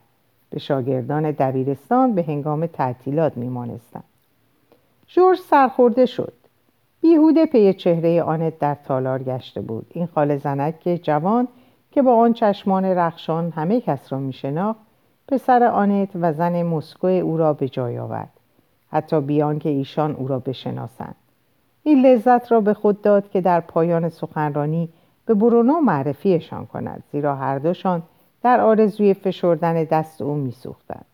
به 0.50 0.59
شاگردان 0.59 1.31
دبیرستان 1.31 2.14
به 2.14 2.23
هنگام 2.23 2.66
تعطیلات 2.66 3.37
میمانستند. 3.37 4.04
جورج 5.07 5.38
سرخورده 5.38 6.07
شد. 6.07 6.33
بیهوده 7.00 7.47
پی 7.47 7.75
چهره 7.75 8.23
آنت 8.23 8.59
در 8.59 8.75
تالار 8.75 9.23
گشته 9.23 9.61
بود. 9.61 9.87
این 9.90 10.07
خال 10.07 10.37
زنک 10.37 11.00
جوان 11.02 11.49
که 11.90 12.02
با 12.02 12.16
آن 12.16 12.33
چشمان 12.33 12.85
رخشان 12.85 13.50
همه 13.50 13.81
کس 13.81 14.12
را 14.12 14.19
میشناخت 14.19 14.81
پسر 15.28 15.62
آنت 15.62 16.09
و 16.14 16.33
زن 16.33 16.62
مسکو 16.62 17.07
او 17.07 17.37
را 17.37 17.52
به 17.52 17.69
جای 17.69 17.99
آورد. 17.99 18.31
حتی 18.90 19.21
بیان 19.21 19.59
که 19.59 19.69
ایشان 19.69 20.14
او 20.14 20.28
را 20.28 20.38
بشناسند. 20.38 21.14
این 21.86 22.06
لذت 22.06 22.52
را 22.52 22.60
به 22.60 22.74
خود 22.74 23.02
داد 23.02 23.30
که 23.30 23.40
در 23.40 23.60
پایان 23.60 24.08
سخنرانی 24.08 24.88
به 25.26 25.34
برونو 25.34 25.80
معرفیشان 25.80 26.66
کند 26.66 27.02
زیرا 27.12 27.36
هر 27.36 27.58
دوشان 27.58 28.02
در 28.42 28.60
آرزوی 28.60 29.14
فشردن 29.14 29.84
دست 29.84 30.22
او 30.22 30.34
میسوختند. 30.34 31.04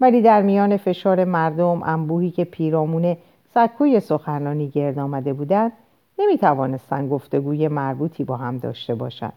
ولی 0.00 0.22
در 0.22 0.42
میان 0.42 0.76
فشار 0.76 1.24
مردم 1.24 1.82
انبوهی 1.82 2.30
که 2.30 2.44
پیرامون 2.44 3.16
سکوی 3.54 4.00
سخنرانی 4.00 4.68
گرد 4.68 4.98
آمده 4.98 5.32
بودند 5.32 5.72
نمی 6.18 6.38
توانستند 6.38 7.10
گفتگوی 7.10 7.68
مربوطی 7.68 8.24
با 8.24 8.36
هم 8.36 8.58
داشته 8.58 8.94
باشند. 8.94 9.32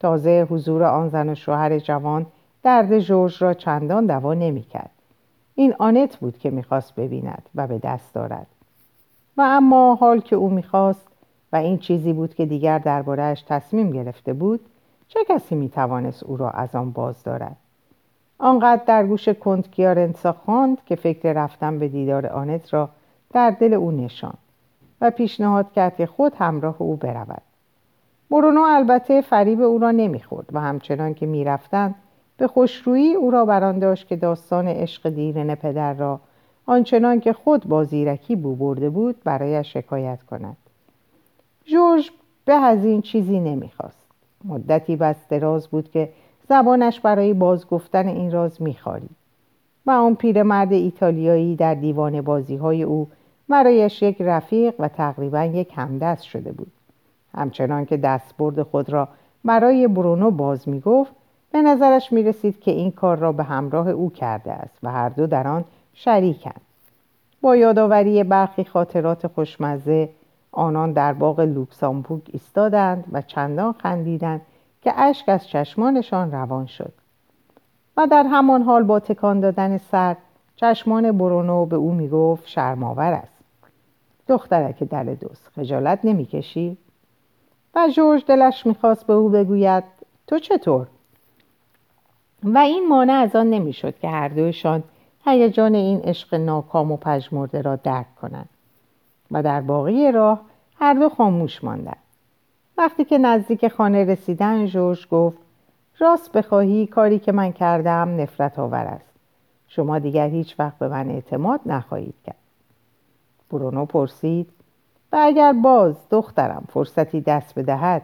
تازه 0.00 0.46
حضور 0.50 0.82
آن 0.84 1.08
زن 1.08 1.28
و 1.28 1.34
شوهر 1.34 1.78
جوان 1.78 2.26
درد 2.62 2.98
جورج 2.98 3.42
را 3.42 3.54
چندان 3.54 4.06
دوا 4.06 4.34
نمی‌کرد. 4.34 4.90
این 5.54 5.74
آنت 5.78 6.16
بود 6.16 6.38
که 6.38 6.50
می‌خواست 6.50 6.94
ببیند 6.94 7.42
و 7.54 7.66
به 7.66 7.78
دست 7.78 8.14
دارد. 8.14 8.46
و 9.36 9.42
اما 9.42 9.94
حال 9.94 10.20
که 10.20 10.36
او 10.36 10.50
می‌خواست 10.50 11.06
و 11.52 11.56
این 11.56 11.78
چیزی 11.78 12.12
بود 12.12 12.34
که 12.34 12.46
دیگر 12.46 12.78
دربارهش 12.78 13.44
تصمیم 13.48 13.90
گرفته 13.90 14.32
بود 14.32 14.60
چه 15.08 15.20
کسی 15.28 15.54
می‌توانست 15.54 16.22
او 16.22 16.36
را 16.36 16.50
از 16.50 16.74
آن 16.74 16.90
باز 16.90 17.22
دارد؟ 17.22 17.56
آنقدر 18.38 18.82
در 18.86 19.06
گوش 19.06 19.28
کند 19.28 19.70
کیارنسا 19.70 20.32
خواند 20.32 20.78
که 20.86 20.96
فکر 20.96 21.32
رفتن 21.32 21.78
به 21.78 21.88
دیدار 21.88 22.26
آنت 22.26 22.74
را 22.74 22.88
در 23.32 23.50
دل 23.50 23.74
او 23.74 23.90
نشان 23.90 24.34
و 25.00 25.10
پیشنهاد 25.10 25.72
کرد 25.72 25.96
که 25.96 26.06
خود 26.06 26.32
همراه 26.38 26.76
او 26.78 26.96
برود. 26.96 27.42
برونو 28.30 28.60
البته 28.60 29.20
فریب 29.20 29.60
او 29.60 29.78
را 29.78 29.90
نمی‌خورد 29.90 30.46
و 30.52 30.60
همچنان 30.60 31.14
که 31.14 31.26
می‌رفتند 31.26 31.94
به 32.36 32.46
خوشرویی 32.46 33.14
او 33.14 33.30
را 33.30 33.44
بران 33.44 33.78
داشت 33.78 34.08
که 34.08 34.16
داستان 34.16 34.68
عشق 34.68 35.08
دیرین 35.08 35.54
پدر 35.54 35.94
را 35.94 36.20
آنچنان 36.70 37.20
که 37.20 37.32
خود 37.32 37.64
با 37.64 37.84
زیرکی 37.84 38.36
بو 38.36 38.54
برده 38.54 38.90
بود 38.90 39.16
برایش 39.24 39.72
شکایت 39.72 40.22
کند. 40.22 40.56
جورج 41.64 42.10
به 42.44 42.52
از 42.52 42.84
این 42.84 43.02
چیزی 43.02 43.40
نمی‌خواست. 43.40 44.06
مدتی 44.44 44.96
بس 44.96 45.28
دراز 45.28 45.68
بود 45.68 45.90
که 45.90 46.08
زبانش 46.48 47.00
برای 47.00 47.34
بازگفتن 47.34 48.08
این 48.08 48.32
راز 48.32 48.62
میخوارید 48.62 49.10
و 49.86 49.90
آن 49.90 50.14
پیرمرد 50.14 50.72
ایتالیایی 50.72 51.56
در 51.56 51.74
دیوان 51.74 52.20
بازی 52.20 52.56
های 52.56 52.82
او 52.82 53.08
برایش 53.48 54.02
یک 54.02 54.16
رفیق 54.20 54.74
و 54.78 54.88
تقریبا 54.88 55.44
یک 55.44 55.72
همدست 55.76 56.22
شده 56.22 56.52
بود. 56.52 56.72
همچنان 57.34 57.84
که 57.84 57.96
دستبرد 57.96 58.62
خود 58.62 58.90
را 58.90 59.08
برای 59.44 59.88
برونو 59.88 60.30
باز 60.30 60.68
می‌گفت 60.68 61.12
به 61.52 61.62
نظرش 61.62 62.12
می 62.12 62.22
رسید 62.22 62.60
که 62.60 62.70
این 62.70 62.90
کار 62.90 63.16
را 63.16 63.32
به 63.32 63.42
همراه 63.42 63.88
او 63.88 64.10
کرده 64.10 64.52
است 64.52 64.78
و 64.82 64.90
هر 64.90 65.08
دو 65.08 65.26
در 65.26 65.48
آن 65.48 65.64
شریکند 65.94 66.60
با 67.40 67.56
یادآوری 67.56 68.24
برخی 68.24 68.64
خاطرات 68.64 69.26
خوشمزه 69.26 70.10
آنان 70.52 70.92
در 70.92 71.12
باغ 71.12 71.40
لوکسامبورگ 71.40 72.22
ایستادند 72.32 73.04
و 73.12 73.22
چندان 73.22 73.72
خندیدند 73.72 74.40
که 74.82 75.00
اشک 75.00 75.28
از 75.28 75.48
چشمانشان 75.48 76.32
روان 76.32 76.66
شد. 76.66 76.92
و 77.96 78.06
در 78.06 78.22
همان 78.22 78.62
حال 78.62 78.82
با 78.82 79.00
تکان 79.00 79.40
دادن 79.40 79.78
سر 79.78 80.16
چشمان 80.56 81.18
برونو 81.18 81.66
به 81.66 81.76
او 81.76 81.92
می‌گفت 81.92 82.48
شرماور 82.48 83.12
است. 83.12 83.40
دخترک 84.28 84.82
دل 84.82 85.14
دوست 85.14 85.50
خجالت 85.56 86.00
نمی‌کشی؟ 86.04 86.76
و 87.74 87.88
جورج 87.96 88.24
دلش 88.26 88.66
می‌خواست 88.66 89.06
به 89.06 89.12
او 89.12 89.28
بگوید 89.28 89.84
تو 90.26 90.38
چطور؟ 90.38 90.86
و 92.44 92.58
این 92.58 92.88
مانع 92.88 93.12
از 93.12 93.36
آن 93.36 93.50
نمی‌شد 93.50 93.98
که 93.98 94.08
هر 94.08 94.28
دوشان 94.28 94.82
هیجان 95.24 95.74
این 95.74 96.00
عشق 96.00 96.34
ناکام 96.34 96.92
و 96.92 96.96
پژمرده 96.96 97.62
را 97.62 97.76
درک 97.76 98.14
کنند 98.14 98.48
و 99.30 99.42
در 99.42 99.60
باقی 99.60 100.12
راه 100.12 100.40
هر 100.76 100.94
دو 100.94 101.08
خاموش 101.08 101.64
ماندند. 101.64 102.02
وقتی 102.78 103.04
که 103.04 103.18
نزدیک 103.18 103.68
خانه 103.68 104.04
رسیدن 104.04 104.66
جورج 104.66 105.08
گفت 105.08 105.38
راست 105.98 106.32
بخواهی 106.32 106.86
کاری 106.86 107.18
که 107.18 107.32
من 107.32 107.52
کردم 107.52 108.20
نفرت 108.20 108.58
آور 108.58 108.84
است. 108.84 109.10
شما 109.68 109.98
دیگر 109.98 110.28
هیچ 110.28 110.54
وقت 110.58 110.78
به 110.78 110.88
من 110.88 111.10
اعتماد 111.10 111.60
نخواهید 111.66 112.14
کرد. 112.26 112.36
برونو 113.50 113.86
پرسید 113.86 114.50
و 115.12 115.16
اگر 115.20 115.52
باز 115.52 115.96
دخترم 116.10 116.64
فرصتی 116.68 117.20
دست 117.20 117.58
بدهد 117.58 118.02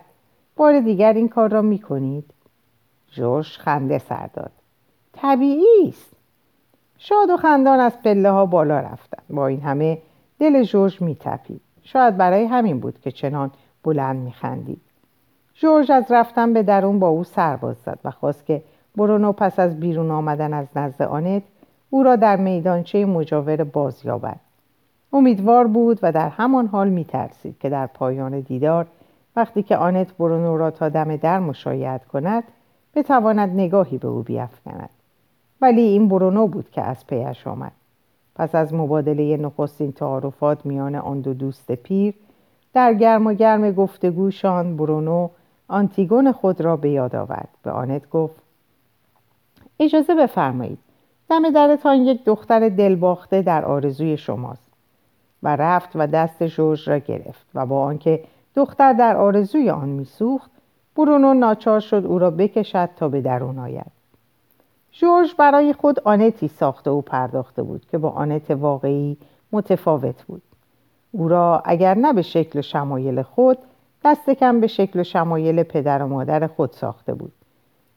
بار 0.56 0.80
دیگر 0.80 1.12
این 1.12 1.28
کار 1.28 1.49
را 1.49 1.62
می 1.62 1.78
کنید 1.78 2.30
جورج 3.11 3.46
خنده 3.46 3.99
سر 3.99 4.26
داد. 4.35 4.52
طبیعی 5.12 5.88
است. 5.88 6.15
شاد 7.08 7.30
و 7.30 7.36
خندان 7.36 7.80
از 7.80 8.02
پله 8.02 8.30
ها 8.30 8.46
بالا 8.46 8.80
رفتن. 8.80 9.22
با 9.30 9.46
این 9.46 9.60
همه 9.60 9.98
دل 10.38 10.62
جورج 10.62 11.02
می 11.02 11.16
تپید 11.20 11.60
شاید 11.82 12.16
برای 12.16 12.44
همین 12.44 12.80
بود 12.80 13.00
که 13.00 13.10
چنان 13.10 13.50
بلند 13.84 14.16
می 14.16 14.32
خندید 14.32 14.80
جورج 15.54 15.92
از 15.92 16.04
رفتن 16.10 16.52
به 16.52 16.62
درون 16.62 16.98
با 16.98 17.08
او 17.08 17.25
سرباز 17.25 17.76
زد 17.76 17.98
و 18.04 18.10
خواست 18.10 18.46
که 18.46 18.62
برونو 18.96 19.32
پس 19.32 19.58
از 19.58 19.80
بیرون 19.80 20.10
آمدن 20.10 20.52
از 20.52 20.66
نزد 20.76 21.02
آنت 21.02 21.42
او 21.90 22.02
را 22.02 22.16
در 22.16 22.36
میدانچه 22.36 23.04
مجاور 23.04 23.64
باز 23.64 24.04
یابد. 24.04 24.40
امیدوار 25.12 25.66
بود 25.66 25.98
و 26.02 26.12
در 26.12 26.28
همان 26.28 26.66
حال 26.66 26.88
می 26.88 27.04
ترسید 27.04 27.58
که 27.58 27.68
در 27.68 27.86
پایان 27.86 28.40
دیدار 28.40 28.86
وقتی 29.36 29.62
که 29.62 29.76
آنت 29.76 30.16
برونو 30.16 30.56
را 30.56 30.70
تا 30.70 30.88
دم 30.88 31.16
در 31.16 31.38
مشایعت 31.38 32.04
کند 32.04 32.44
بتواند 32.94 33.50
نگاهی 33.50 33.98
به 33.98 34.08
او 34.08 34.22
بیافکند. 34.22 34.90
ولی 35.60 35.80
این 35.80 36.08
برونو 36.08 36.46
بود 36.46 36.70
که 36.70 36.82
از 36.82 37.06
پیش 37.06 37.46
آمد. 37.46 37.72
پس 38.34 38.54
از 38.54 38.75
مبادله 38.75 39.36
نخستین 39.36 39.92
تعارفات 39.92 40.66
میان 40.66 40.94
آن 40.94 41.20
دو 41.20 41.34
دوست 41.34 41.72
پیر 41.72 42.14
در 42.72 42.94
گرم 42.94 43.26
و 43.26 43.32
گرم 43.32 43.72
گفتگوشان 43.72 44.76
برونو 44.76 45.28
آنتیگون 45.68 46.32
خود 46.32 46.60
را 46.60 46.76
به 46.76 46.90
یاد 46.90 47.16
آورد. 47.16 47.48
به 47.62 47.70
آنت 47.70 48.10
گفت 48.10 48.42
اجازه 49.80 50.14
بفرمایید 50.14 50.78
دم 51.28 51.50
درتان 51.50 51.96
یک 51.96 52.25
دختر 52.25 52.68
دلباخته 52.68 53.42
در 53.42 53.64
آرزوی 53.64 54.16
شماست. 54.16 54.66
و 55.42 55.56
رفت 55.56 55.90
و 55.94 56.06
دست 56.06 56.42
جورج 56.42 56.90
را 56.90 56.98
گرفت 56.98 57.46
و 57.54 57.66
با 57.66 57.84
آنکه 57.84 58.25
دختر 58.54 58.92
در 58.92 59.16
آرزوی 59.16 59.70
آن 59.70 59.88
میسوخت 59.88 60.50
برونو 60.96 61.34
ناچار 61.34 61.80
شد 61.80 62.06
او 62.06 62.18
را 62.18 62.30
بکشد 62.30 62.88
تا 62.96 63.08
به 63.08 63.20
درون 63.20 63.58
آید. 63.58 63.95
جورج 65.00 65.34
برای 65.38 65.72
خود 65.72 66.00
آنتی 66.00 66.48
ساخته 66.48 66.90
و 66.90 67.00
پرداخته 67.00 67.62
بود 67.62 67.86
که 67.90 67.98
با 67.98 68.10
آنت 68.10 68.50
واقعی 68.50 69.16
متفاوت 69.52 70.22
بود. 70.22 70.42
او 71.12 71.28
را 71.28 71.62
اگر 71.64 71.94
نه 71.94 72.12
به 72.12 72.22
شکل 72.22 72.60
شمایل 72.60 73.22
خود 73.22 73.58
دست 74.04 74.30
کم 74.30 74.60
به 74.60 74.66
شکل 74.66 75.02
شمایل 75.02 75.62
پدر 75.62 76.02
و 76.02 76.06
مادر 76.06 76.46
خود 76.46 76.72
ساخته 76.72 77.14
بود. 77.14 77.32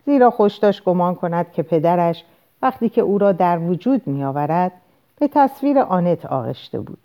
زیرا 0.05 0.29
خوش 0.29 0.57
داشت 0.57 0.83
گمان 0.83 1.15
کند 1.15 1.51
که 1.51 1.63
پدرش 1.63 2.23
وقتی 2.61 2.89
که 2.89 3.01
او 3.01 3.17
را 3.17 3.31
در 3.31 3.59
وجود 3.59 4.07
می 4.07 4.23
آورد 4.23 4.71
به 5.19 5.27
تصویر 5.27 5.79
آنت 5.79 6.25
آغشته 6.25 6.79
بود. 6.79 6.99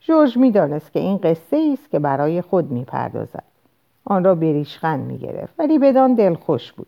جورج 0.00 0.36
می‌دانست 0.36 0.92
که 0.92 1.00
این 1.00 1.16
قصه 1.16 1.70
است 1.72 1.90
که 1.90 1.98
برای 1.98 2.40
خود 2.42 2.70
می‌پردازد. 2.70 3.44
آن 4.04 4.24
را 4.24 4.34
بریشخند 4.34 5.06
می‌گرفت 5.06 5.54
ولی 5.58 5.78
بدان 5.78 6.14
دل 6.14 6.34
خوش 6.34 6.72
بود. 6.72 6.86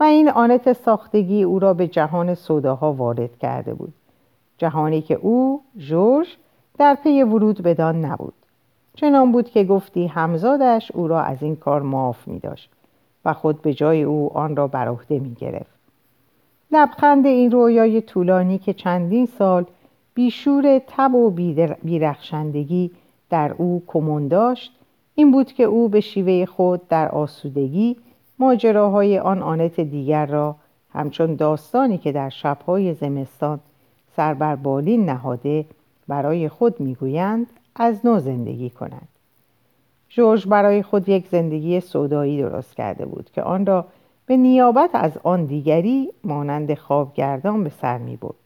و 0.00 0.04
این 0.04 0.30
آنت 0.30 0.72
ساختگی 0.72 1.42
او 1.42 1.58
را 1.58 1.74
به 1.74 1.88
جهان 1.88 2.34
سوداها 2.34 2.92
وارد 2.92 3.38
کرده 3.38 3.74
بود. 3.74 3.92
جهانی 4.58 5.02
که 5.02 5.14
او 5.14 5.62
جورج 5.76 6.28
در 6.78 6.94
پی 6.94 7.22
ورود 7.22 7.62
بدان 7.62 8.04
نبود. 8.04 8.34
چنان 8.94 9.32
بود 9.32 9.50
که 9.50 9.64
گفتی 9.64 10.06
همزادش 10.06 10.92
او 10.94 11.08
را 11.08 11.22
از 11.22 11.42
این 11.42 11.56
کار 11.56 11.82
معاف 11.82 12.28
می 12.28 12.38
داشت 12.38 12.70
و 13.24 13.32
خود 13.32 13.62
به 13.62 13.74
جای 13.74 14.02
او 14.02 14.30
آن 14.34 14.56
را 14.56 14.66
بر 14.66 14.88
عهده 14.88 15.18
می 15.18 15.34
گرفت 15.34 15.78
لبخند 16.70 17.26
این 17.26 17.50
رویای 17.50 18.00
طولانی 18.00 18.58
که 18.58 18.72
چندین 18.72 19.26
سال 19.26 19.64
بیشور 20.14 20.80
تب 20.86 21.14
و 21.14 21.30
بیرخشندگی 21.82 22.90
در 23.30 23.54
او 23.58 23.82
کمون 23.86 24.28
داشت 24.28 24.72
این 25.14 25.30
بود 25.30 25.52
که 25.52 25.64
او 25.64 25.88
به 25.88 26.00
شیوه 26.00 26.46
خود 26.46 26.88
در 26.88 27.08
آسودگی 27.08 27.96
ماجراهای 28.38 29.18
آن 29.18 29.42
آنت 29.42 29.80
دیگر 29.80 30.26
را 30.26 30.56
همچون 30.92 31.34
داستانی 31.34 31.98
که 31.98 32.12
در 32.12 32.28
شبهای 32.28 32.94
زمستان 32.94 33.60
سر 34.16 34.34
بر 34.34 34.56
بالین 34.56 35.04
نهاده 35.04 35.64
برای 36.08 36.48
خود 36.48 36.80
می‌گویند 36.80 37.46
از 37.76 38.06
نو 38.06 38.18
زندگی 38.18 38.70
کند 38.70 39.08
جورج 40.08 40.48
برای 40.48 40.82
خود 40.82 41.08
یک 41.08 41.26
زندگی 41.26 41.80
سودایی 41.80 42.42
درست 42.42 42.76
کرده 42.76 43.06
بود 43.06 43.30
که 43.30 43.42
آن 43.42 43.66
را 43.66 43.84
به 44.26 44.36
نیابت 44.36 44.90
از 44.92 45.18
آن 45.22 45.44
دیگری 45.44 46.12
مانند 46.24 46.74
خوابگردان 46.74 47.64
به 47.64 47.70
سر 47.70 47.98
می 47.98 48.16
بود. 48.16 48.36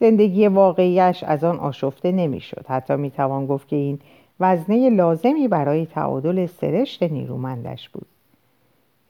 زندگی 0.00 0.46
واقعیش 0.46 1.24
از 1.24 1.44
آن 1.44 1.58
آشفته 1.58 2.12
نمی‌شد. 2.12 2.64
حتی 2.68 2.96
می‌توان 2.96 3.46
گفت 3.46 3.68
که 3.68 3.76
این 3.76 3.98
وزنه 4.40 4.90
لازمی 4.90 5.48
برای 5.48 5.86
تعادل 5.86 6.46
سرشت 6.46 7.02
نیرومندش 7.02 7.88
بود. 7.88 8.06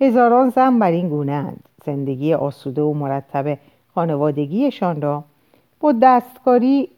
هزاران 0.01 0.51
زن 0.51 0.79
بر 0.79 0.91
این 0.91 1.09
گونه 1.09 1.33
اند. 1.33 1.69
زندگی 1.85 2.35
آسوده 2.35 2.83
و 2.83 2.93
مرتب 2.93 3.59
خانوادگیشان 3.95 5.03
را 5.03 5.25
با 5.81 5.95
دستکاری 6.03 6.89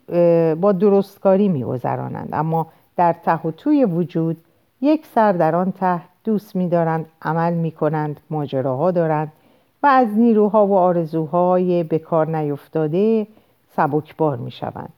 با 0.61 0.73
درستکاری 0.73 1.49
میگذرانند 1.49 2.29
اما 2.33 2.67
در 2.97 3.13
ته 3.13 3.47
و 3.47 3.51
توی 3.51 3.85
وجود 3.85 4.37
یک 4.81 5.07
سر 5.07 5.33
در 5.33 5.55
آن 5.55 5.73
ته 5.73 6.01
دوست 6.25 6.57
میدارند 6.57 7.07
عمل 7.23 7.55
می‌کنند 7.55 8.21
ماجراها 8.31 8.91
دارند 8.91 9.33
و 9.83 9.87
از 9.87 10.09
نیروها 10.09 10.67
و 10.67 10.77
آرزوهای 10.77 11.83
به 11.83 11.99
کار 11.99 12.37
نیفتاده 12.37 13.27
سبکبار 13.77 14.37
می 14.37 14.51
شوند. 14.51 14.93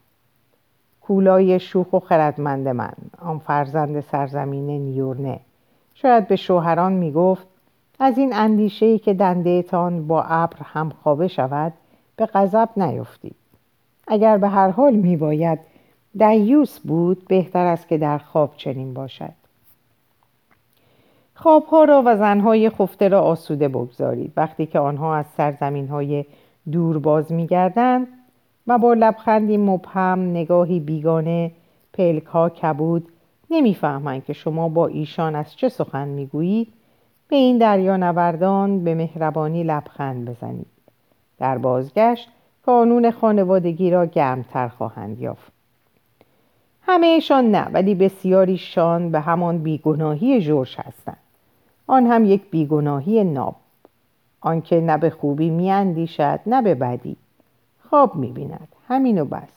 کولای 1.00 1.60
شوخ 1.60 1.92
و 1.92 2.00
خردمند 2.00 2.68
من 2.68 2.92
آن 3.22 3.38
فرزند 3.38 4.00
سرزمین 4.00 4.66
نیورنه 4.66 5.40
شاید 5.94 6.28
به 6.28 6.36
شوهران 6.36 6.92
می 6.92 7.12
گفت 7.12 7.46
از 7.98 8.18
این 8.18 8.32
اندیشه 8.34 8.98
که 8.98 9.14
دندهتان 9.14 10.06
با 10.06 10.22
ابر 10.22 10.56
هم 10.62 10.92
خوابه 11.02 11.28
شود 11.28 11.72
به 12.16 12.26
غضب 12.26 12.68
نیفتید. 12.76 13.36
اگر 14.06 14.38
به 14.38 14.48
هر 14.48 14.70
حال 14.70 14.94
می 14.94 15.16
باید 15.16 15.58
دیوس 16.18 16.80
بود 16.80 17.28
بهتر 17.28 17.66
است 17.66 17.88
که 17.88 17.98
در 17.98 18.18
خواب 18.18 18.52
چنین 18.56 18.94
باشد. 18.94 19.32
خوابها 21.34 21.84
را 21.84 22.02
و 22.06 22.16
زنهای 22.16 22.70
خفته 22.70 23.08
را 23.08 23.20
آسوده 23.20 23.68
بگذارید. 23.68 24.32
وقتی 24.36 24.66
که 24.66 24.78
آنها 24.78 25.16
از 25.16 25.26
سرزمین 25.36 25.88
های 25.88 26.24
دور 26.72 26.98
باز 26.98 27.32
می 27.32 27.46
گردند 27.46 28.06
و 28.66 28.78
با 28.78 28.94
لبخندی 28.94 29.56
مبهم 29.56 30.30
نگاهی 30.30 30.80
بیگانه 30.80 31.52
پلک 31.92 32.24
ها 32.24 32.48
کبود 32.48 33.08
نمی‌فهمند 33.50 34.24
که 34.24 34.32
شما 34.32 34.68
با 34.68 34.86
ایشان 34.86 35.34
از 35.34 35.56
چه 35.56 35.68
سخن 35.68 36.08
می‌گویید. 36.08 36.72
به 37.28 37.36
این 37.36 37.58
دریا 37.58 37.96
نوردان 37.96 38.84
به 38.84 38.94
مهربانی 38.94 39.64
لبخند 39.64 40.30
بزنید. 40.30 40.66
در 41.38 41.58
بازگشت 41.58 42.28
قانون 42.66 43.10
خانوادگی 43.10 43.90
را 43.90 44.06
گرمتر 44.06 44.68
خواهند 44.68 45.20
یافت. 45.20 45.52
همهشان 46.82 47.50
نه 47.50 47.68
ولی 47.72 47.94
بسیاریشان 47.94 49.10
به 49.10 49.20
همان 49.20 49.58
بیگناهی 49.58 50.40
جورج 50.40 50.76
هستند. 50.78 51.16
آن 51.86 52.06
هم 52.06 52.24
یک 52.24 52.50
بیگناهی 52.50 53.24
ناب. 53.24 53.56
آنکه 54.40 54.80
نه 54.80 54.98
به 54.98 55.10
خوبی 55.10 55.50
میاندیشد 55.50 56.40
نه 56.46 56.62
به 56.62 56.74
بدی. 56.74 57.16
خواب 57.88 58.16
می‌بیند. 58.16 58.68
همین 58.88 59.20
و 59.20 59.24
بس. 59.24 59.48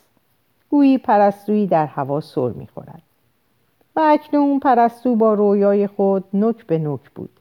گویی 0.70 0.98
پرستویی 0.98 1.68
در 1.68 1.86
هوا 1.86 2.22
سر 2.22 2.50
می‌خورد. 2.50 3.02
و 3.96 4.00
اکنون 4.00 4.60
پرستو 4.60 5.16
با 5.16 5.34
رویای 5.34 5.88
خود 5.88 6.24
نک 6.34 6.66
به 6.66 6.78
نک 6.78 7.10
بود. 7.16 7.39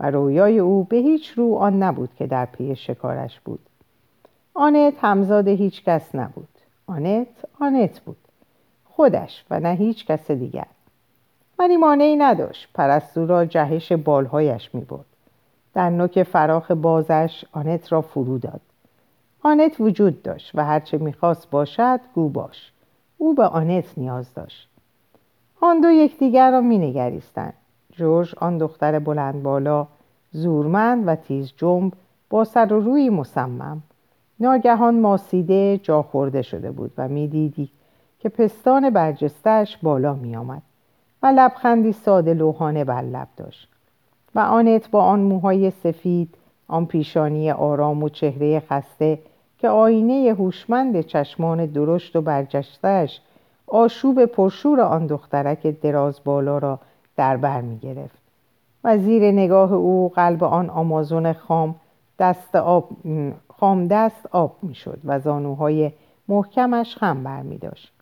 و 0.00 0.10
رویای 0.10 0.58
او 0.58 0.84
به 0.84 0.96
هیچ 0.96 1.30
رو 1.30 1.54
آن 1.54 1.82
نبود 1.82 2.14
که 2.14 2.26
در 2.26 2.44
پی 2.44 2.76
شکارش 2.76 3.40
بود. 3.40 3.60
آنت 4.54 4.94
همزاد 5.00 5.48
هیچ 5.48 5.84
کس 5.84 6.14
نبود. 6.14 6.48
آنت 6.86 7.26
آنت 7.60 8.00
بود. 8.00 8.16
خودش 8.84 9.44
و 9.50 9.60
نه 9.60 9.68
هیچ 9.68 10.06
کس 10.06 10.30
دیگر. 10.30 10.66
ولی 11.58 11.76
مانعی 11.76 12.16
نداشت. 12.16 12.68
پرستو 12.74 13.26
را 13.26 13.44
جهش 13.44 13.92
بالهایش 13.92 14.74
می 14.74 14.80
برد 14.80 15.04
در 15.74 15.90
نوک 15.90 16.22
فراخ 16.22 16.70
بازش 16.70 17.44
آنت 17.52 17.92
را 17.92 18.00
فرو 18.00 18.38
داد. 18.38 18.60
آنت 19.42 19.80
وجود 19.80 20.22
داشت 20.22 20.50
و 20.54 20.64
هرچه 20.64 20.98
می‌خواست 20.98 21.50
باشد 21.50 22.00
گو 22.14 22.28
باش. 22.28 22.72
او 23.18 23.34
به 23.34 23.44
آنت 23.44 23.98
نیاز 23.98 24.34
داشت. 24.34 24.68
آن 25.60 25.80
دو 25.80 25.90
یکدیگر 25.90 26.50
را 26.50 26.60
مینگریستند. 26.60 27.54
جورج 27.98 28.34
آن 28.40 28.58
دختر 28.58 28.98
بلند 28.98 29.42
بالا 29.42 29.86
زورمند 30.32 31.08
و 31.08 31.14
تیز 31.14 31.52
جنب 31.56 31.92
با 32.30 32.44
سر 32.44 32.72
و 32.72 32.80
روی 32.80 33.10
مصمم. 33.10 33.82
ناگهان 34.40 35.00
ماسیده 35.00 35.80
جا 35.82 36.02
خورده 36.02 36.42
شده 36.42 36.70
بود 36.70 36.92
و 36.98 37.08
می‌دیدی 37.08 37.70
که 38.18 38.28
پستان 38.28 38.90
برجستش 38.90 39.76
بالا 39.82 40.14
می 40.14 40.36
آمد 40.36 40.62
و 41.22 41.26
لبخندی 41.26 41.92
ساده 41.92 42.34
لوحانه 42.34 42.84
بر 42.84 43.02
لب 43.02 43.28
داشت 43.36 43.68
و 44.34 44.38
آنت 44.38 44.90
با 44.90 45.02
آن 45.02 45.20
موهای 45.20 45.70
سفید 45.70 46.34
آن 46.68 46.86
پیشانی 46.86 47.50
آرام 47.50 48.02
و 48.02 48.08
چهره 48.08 48.60
خسته 48.60 49.18
که 49.58 49.68
آینه 49.68 50.34
هوشمند 50.38 51.00
چشمان 51.00 51.66
درشت 51.66 52.16
و 52.16 52.20
برجستش 52.20 53.20
آشوب 53.66 54.24
پرشور 54.24 54.80
آن 54.80 55.06
دخترک 55.06 55.66
دراز 55.66 56.20
بالا 56.24 56.58
را 56.58 56.78
در 57.18 57.36
بر 57.36 57.60
می 57.60 57.78
گرفت 57.78 58.22
و 58.84 58.98
زیر 58.98 59.32
نگاه 59.32 59.72
او 59.72 60.12
قلب 60.14 60.44
آن 60.44 60.70
آمازون 60.70 61.32
خام 61.32 61.74
دست 62.18 62.56
آب 62.56 62.88
خام 63.48 63.88
دست 63.88 64.26
آب 64.26 64.56
می 64.62 64.74
شد 64.74 64.98
و 65.04 65.20
زانوهای 65.20 65.92
محکمش 66.28 66.96
خم 66.96 67.24
بر 67.24 67.42
می 67.42 67.58
داشت. 67.58 67.92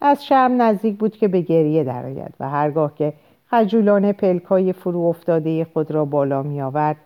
از 0.00 0.24
شرم 0.24 0.62
نزدیک 0.62 0.98
بود 0.98 1.16
که 1.16 1.28
به 1.28 1.40
گریه 1.40 1.84
درآید 1.84 2.34
و 2.40 2.48
هرگاه 2.48 2.94
که 2.94 3.12
خجولانه 3.50 4.12
پلکای 4.12 4.72
فرو 4.72 5.00
افتاده 5.00 5.64
خود 5.64 5.90
را 5.90 6.04
بالا 6.04 6.42
می 6.42 6.62
آورد 6.62 6.96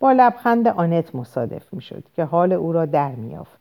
با 0.00 0.12
لبخند 0.12 0.68
آنت 0.68 1.14
مصادف 1.14 1.74
می 1.74 1.82
شد 1.82 2.04
که 2.16 2.24
حال 2.24 2.52
او 2.52 2.72
را 2.72 2.86
در 2.86 3.14
می 3.14 3.36
آفد. 3.36 3.58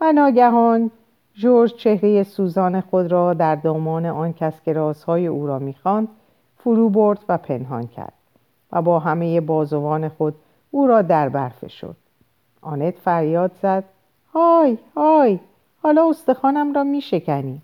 و 0.00 0.12
ناگهان 0.12 0.90
جورج 1.34 1.74
چهره 1.74 2.22
سوزان 2.22 2.80
خود 2.80 3.12
را 3.12 3.34
در 3.34 3.54
دامان 3.54 4.06
آن 4.06 4.32
کس 4.32 4.62
که 4.62 4.72
رازهای 4.72 5.26
او 5.26 5.46
را 5.46 5.58
می‌خواند 5.58 6.08
فرو 6.68 6.88
برد 6.88 7.24
و 7.28 7.38
پنهان 7.38 7.86
کرد 7.86 8.12
و 8.72 8.82
با 8.82 8.98
همه 8.98 9.40
بازوان 9.40 10.08
خود 10.08 10.34
او 10.70 10.86
را 10.86 11.02
در 11.02 11.28
برف 11.28 11.70
شد. 11.70 11.96
آنت 12.60 12.94
فریاد 12.98 13.50
زد 13.62 13.84
های 14.34 14.78
های 14.96 15.38
حالا 15.82 16.08
استخوانم 16.08 16.72
را 16.72 16.84
میشکنی 16.84 17.62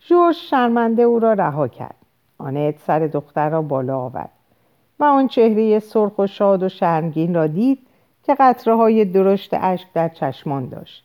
جورج 0.00 0.36
شرمنده 0.36 1.02
او 1.02 1.18
را 1.18 1.32
رها 1.32 1.68
کرد. 1.68 1.94
آنت 2.38 2.74
سر 2.78 2.98
دختر 2.98 3.48
را 3.48 3.62
بالا 3.62 3.98
آورد 3.98 4.32
و 5.00 5.04
آن 5.04 5.28
چهره 5.28 5.78
سرخ 5.78 6.18
و 6.18 6.26
شاد 6.26 6.62
و 6.62 6.68
شرمگین 6.68 7.34
را 7.34 7.46
دید 7.46 7.78
که 8.22 8.34
قطره 8.34 8.76
های 8.76 9.04
درشت 9.04 9.54
اشک 9.54 9.92
در 9.94 10.08
چشمان 10.08 10.68
داشت. 10.68 11.04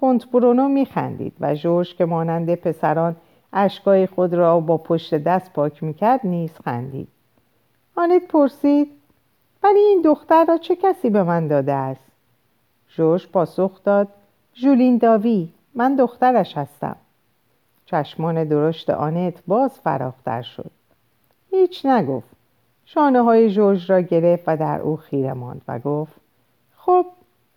کنت 0.00 0.30
برونو 0.30 0.68
میخندید 0.68 1.32
و 1.40 1.54
جورج 1.54 1.96
که 1.96 2.04
مانند 2.04 2.54
پسران 2.54 3.16
اشکای 3.52 4.06
خود 4.06 4.34
را 4.34 4.60
با 4.60 4.76
پشت 4.76 5.14
دست 5.14 5.52
پاک 5.52 5.82
می‌کرد 5.82 6.20
نیز 6.24 6.50
خندید. 6.64 7.08
آنت 7.96 8.26
پرسید 8.28 8.90
ولی 9.62 9.78
این 9.78 10.02
دختر 10.02 10.44
را 10.44 10.58
چه 10.58 10.76
کسی 10.76 11.10
به 11.10 11.22
من 11.22 11.48
داده 11.48 11.72
است؟ 11.72 12.04
جورج 12.88 13.26
پاسخ 13.26 13.82
داد 13.84 14.08
ژولین 14.54 14.98
داوی 14.98 15.48
من 15.74 15.96
دخترش 15.96 16.58
هستم. 16.58 16.96
چشمان 17.86 18.44
درشت 18.44 18.90
آنت 18.90 19.42
باز 19.46 19.80
فراختر 19.80 20.42
شد. 20.42 20.70
هیچ 21.50 21.86
نگفت. 21.86 22.28
شانه 22.84 23.20
های 23.20 23.50
جورج 23.50 23.90
را 23.90 24.00
گرفت 24.00 24.44
و 24.46 24.56
در 24.56 24.80
او 24.80 24.96
خیره 24.96 25.32
ماند 25.32 25.62
و 25.68 25.78
گفت 25.78 26.12
خب 26.76 27.06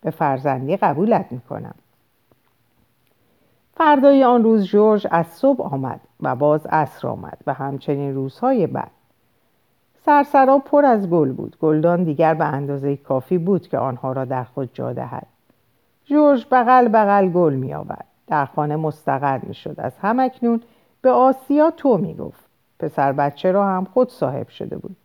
به 0.01 0.12
فرزندی 0.12 0.77
قبولت 0.77 1.25
می‌کنم. 1.32 1.75
فردای 3.77 4.23
آن 4.23 4.43
روز 4.43 4.65
جورج 4.65 5.07
از 5.12 5.27
صبح 5.27 5.73
آمد 5.73 6.01
و 6.21 6.36
باز 6.36 6.65
عصر 6.65 7.07
آمد 7.07 7.38
و 7.47 7.53
همچنین 7.53 8.15
روزهای 8.15 8.67
بعد. 8.67 8.91
سرسرا 10.05 10.57
پر 10.57 10.86
از 10.86 11.09
گل 11.09 11.31
بود. 11.31 11.57
گلدان 11.62 12.03
دیگر 12.03 12.33
به 12.33 12.45
اندازه 12.45 12.97
کافی 12.97 13.38
بود 13.38 13.67
که 13.67 13.77
آنها 13.77 14.12
را 14.12 14.25
در 14.25 14.43
خود 14.43 14.69
جا 14.73 14.93
دهد. 14.93 15.27
جورج 16.05 16.45
بغل 16.51 16.88
بغل 16.88 17.29
گل 17.29 17.53
می 17.53 17.73
آورد. 17.73 18.05
در 18.27 18.45
خانه 18.45 18.75
مستقر 18.75 19.39
می 19.43 19.53
شد. 19.53 19.75
از 19.77 19.97
همکنون 20.01 20.62
به 21.01 21.09
آسیا 21.12 21.71
تو 21.71 21.97
می 21.97 22.13
گفت. 22.13 22.43
پسر 22.79 23.12
بچه 23.12 23.51
را 23.51 23.67
هم 23.67 23.86
خود 23.86 24.09
صاحب 24.09 24.47
شده 24.47 24.77
بود. 24.77 24.95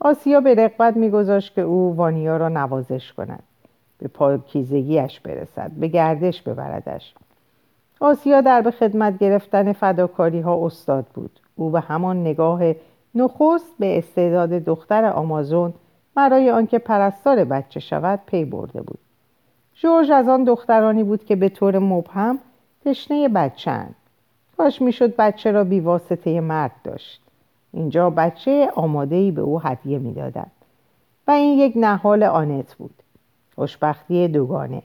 آسیا 0.00 0.40
به 0.40 0.54
رقبت 0.54 0.96
میگذاشت 0.96 1.54
که 1.54 1.60
او 1.60 1.96
وانیا 1.96 2.36
را 2.36 2.48
نوازش 2.48 3.12
کند. 3.12 3.42
به 3.98 4.08
پاکیزگیش 4.08 5.20
برسد. 5.20 5.70
به 5.70 5.88
گردش 5.88 6.42
ببردش. 6.42 7.14
آسیا 8.00 8.40
در 8.40 8.60
به 8.60 8.70
خدمت 8.70 9.18
گرفتن 9.18 9.72
فداکاری 9.72 10.40
ها 10.40 10.66
استاد 10.66 11.06
بود. 11.14 11.40
او 11.56 11.70
به 11.70 11.80
همان 11.80 12.20
نگاه 12.20 12.62
نخست 13.14 13.74
به 13.78 13.98
استعداد 13.98 14.50
دختر 14.50 15.04
آمازون 15.04 15.74
برای 16.14 16.50
آنکه 16.50 16.78
پرستار 16.78 17.44
بچه 17.44 17.80
شود 17.80 18.20
پی 18.26 18.44
برده 18.44 18.82
بود. 18.82 18.98
جورج 19.74 20.10
از 20.10 20.28
آن 20.28 20.44
دخترانی 20.44 21.04
بود 21.04 21.24
که 21.24 21.36
به 21.36 21.48
طور 21.48 21.78
مبهم 21.78 22.38
تشنه 22.84 23.28
بچهاند. 23.28 23.94
کاش 24.56 24.82
می‌شد 24.82 25.16
بچه 25.16 25.50
را 25.50 25.64
بیواسطه 25.64 26.40
مرد 26.40 26.72
داشت. 26.84 27.22
اینجا 27.72 28.10
بچه 28.10 28.70
آمادهی 28.74 29.30
به 29.30 29.40
او 29.40 29.60
هدیه 29.60 29.98
می‌دادند. 29.98 30.50
و 31.26 31.30
این 31.30 31.58
یک 31.58 31.72
نهال 31.76 32.22
آنت 32.22 32.74
بود. 32.74 32.94
خوشبختی 33.54 34.28
دوگانه. 34.28 34.82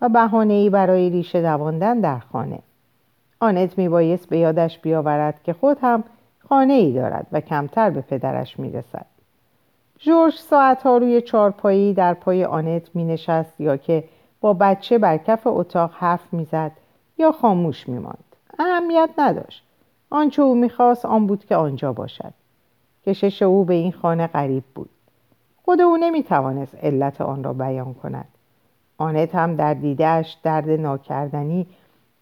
و 0.00 0.08
بهانه‌ای 0.08 0.70
برای 0.70 1.10
ریشه 1.10 1.42
دواندن 1.42 2.00
در 2.00 2.18
خانه. 2.18 2.58
آنت 3.40 3.78
میبایست 3.78 4.28
به 4.28 4.38
یادش 4.38 4.78
بیاورد 4.78 5.42
که 5.42 5.52
خود 5.52 5.78
هم 5.82 6.04
خانه 6.48 6.72
ای 6.72 6.92
دارد 6.92 7.26
و 7.32 7.40
کمتر 7.40 7.90
به 7.90 8.00
پدرش 8.00 8.58
می‌رسد. 8.58 9.06
جورج 9.98 10.34
ساعتها 10.34 10.96
روی 10.98 11.20
چارپایی 11.20 11.94
در 11.94 12.14
پای 12.14 12.44
آنت 12.44 12.90
می 12.94 13.04
نشست 13.04 13.60
یا 13.60 13.76
که 13.76 14.04
با 14.40 14.52
بچه 14.52 14.98
بر 14.98 15.16
کف 15.16 15.46
اتاق 15.46 15.90
حرف 15.94 16.32
می‌زد 16.32 16.72
یا 17.18 17.32
خاموش 17.32 17.88
میماند. 17.88 18.24
اهمیت 18.58 19.10
نداشت. 19.18 19.64
آنچه 20.10 20.42
او 20.42 20.54
می‌خواست 20.54 21.04
آن 21.06 21.26
بود 21.26 21.44
که 21.44 21.56
آنجا 21.56 21.92
باشد. 21.92 22.32
کشش 23.06 23.42
او 23.42 23.64
به 23.64 23.74
این 23.74 23.92
خانه 23.92 24.26
غریب 24.26 24.64
بود. 24.74 24.90
خود 25.64 25.80
او 25.80 25.96
نمی‌توانست 25.96 26.74
علت 26.74 27.20
آن 27.20 27.44
را 27.44 27.52
بیان 27.52 27.94
کند. 27.94 28.28
آنت 29.00 29.34
هم 29.34 29.56
در 29.56 29.74
دیدهش 29.74 30.36
درد 30.42 30.70
ناکردنی 30.70 31.66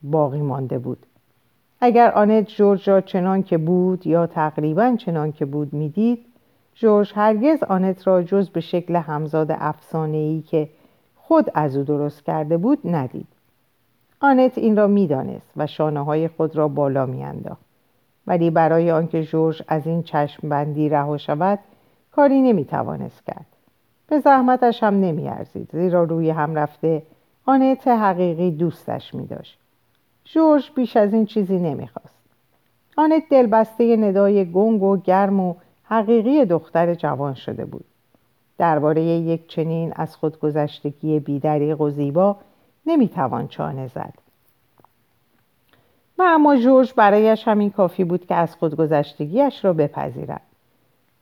باقی 0.03 0.43
مانده 0.43 0.79
بود. 0.79 1.07
اگر 1.81 2.11
آنت 2.11 2.49
جورج 2.49 2.91
را 2.91 3.01
چنان 3.01 3.43
که 3.43 3.59
بود 3.59 4.07
یا 4.07 4.27
تقریبا 4.27 4.97
چنان 4.99 5.33
که 5.33 5.45
بود 5.45 5.73
می‌دید 5.73 6.25
جورج 6.75 7.13
هرگز 7.15 7.63
آنت 7.63 8.07
را 8.07 8.23
جز 8.23 8.51
به 8.51 8.61
شکل 8.61 8.97
همزاد 8.97 9.47
افسانه‌ای 9.51 10.43
که 10.43 10.69
خود 11.17 11.51
از 11.55 11.77
او 11.77 11.83
درست 11.83 12.25
کرده 12.25 12.57
بود 12.57 12.79
ندید. 12.85 13.29
آنت 14.21 14.59
این 14.59 14.77
را 14.77 14.87
می‌دانست 14.87 15.53
و 15.57 15.67
شانه 15.67 16.05
های 16.05 16.29
خود 16.29 16.57
را 16.57 16.69
بالا 16.69 17.07
میانداخت. 17.07 17.65
ولی 18.27 18.51
برای 18.51 18.91
آنکه 18.91 19.23
جورج 19.23 19.63
از 19.69 19.87
این 19.87 20.03
چشم 20.03 20.49
بندی 20.49 20.89
رها 20.89 21.17
شود 21.17 21.59
کاری 22.13 22.43
نمی‌توانست 22.43 23.27
کرد. 23.27 23.47
به 24.09 24.21
زحمتش 24.21 24.83
هم 24.83 25.01
نمیارزید 25.01 25.69
زیرا 25.73 26.05
روی 26.05 26.31
هم 26.31 26.55
رفته 26.55 27.03
آنت 27.47 27.89
حقیقی 27.89 28.51
دوستش 28.51 29.15
می 29.15 29.27
داشت. 29.27 29.59
جورج 30.25 30.71
بیش 30.75 30.97
از 30.97 31.15
این 31.15 31.27
چیزی 31.27 31.59
نمی‌خواست. 31.59 32.19
آنت 32.97 33.23
دلبسته 33.31 33.97
ندای 33.97 34.53
گنگ 34.53 34.83
و 34.83 34.97
گرم 34.97 35.41
و 35.41 35.55
حقیقی 35.85 36.45
دختر 36.45 36.95
جوان 36.95 37.35
شده 37.35 37.65
بود. 37.65 37.85
درباره 38.59 39.03
یک 39.03 39.49
چنین 39.49 39.93
از 39.97 40.17
خودگذشتگی 40.17 41.21
بیدریق 41.21 41.81
و 41.81 41.91
زیبا 41.91 42.37
نمی‌توان 42.87 43.49
چانه 43.49 43.89
زد. 43.89 44.15
و 46.19 46.23
اما 46.27 46.57
جورج 46.57 46.93
برایش 46.97 47.49
همین 47.49 47.71
کافی 47.71 48.05
بود 48.05 48.27
که 48.27 48.35
از 48.35 48.57
خودگذشتگیش 48.57 49.65
را 49.65 49.73
بپذیرد. 49.73 50.48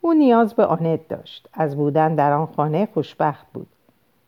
او 0.07 0.14
نیاز 0.14 0.55
به 0.55 0.64
آنت 0.66 1.09
داشت. 1.09 1.49
از 1.53 1.77
بودن 1.77 2.14
در 2.14 2.33
آن 2.33 2.47
خانه 2.47 2.88
خوشبخت 2.95 3.47
بود. 3.55 3.66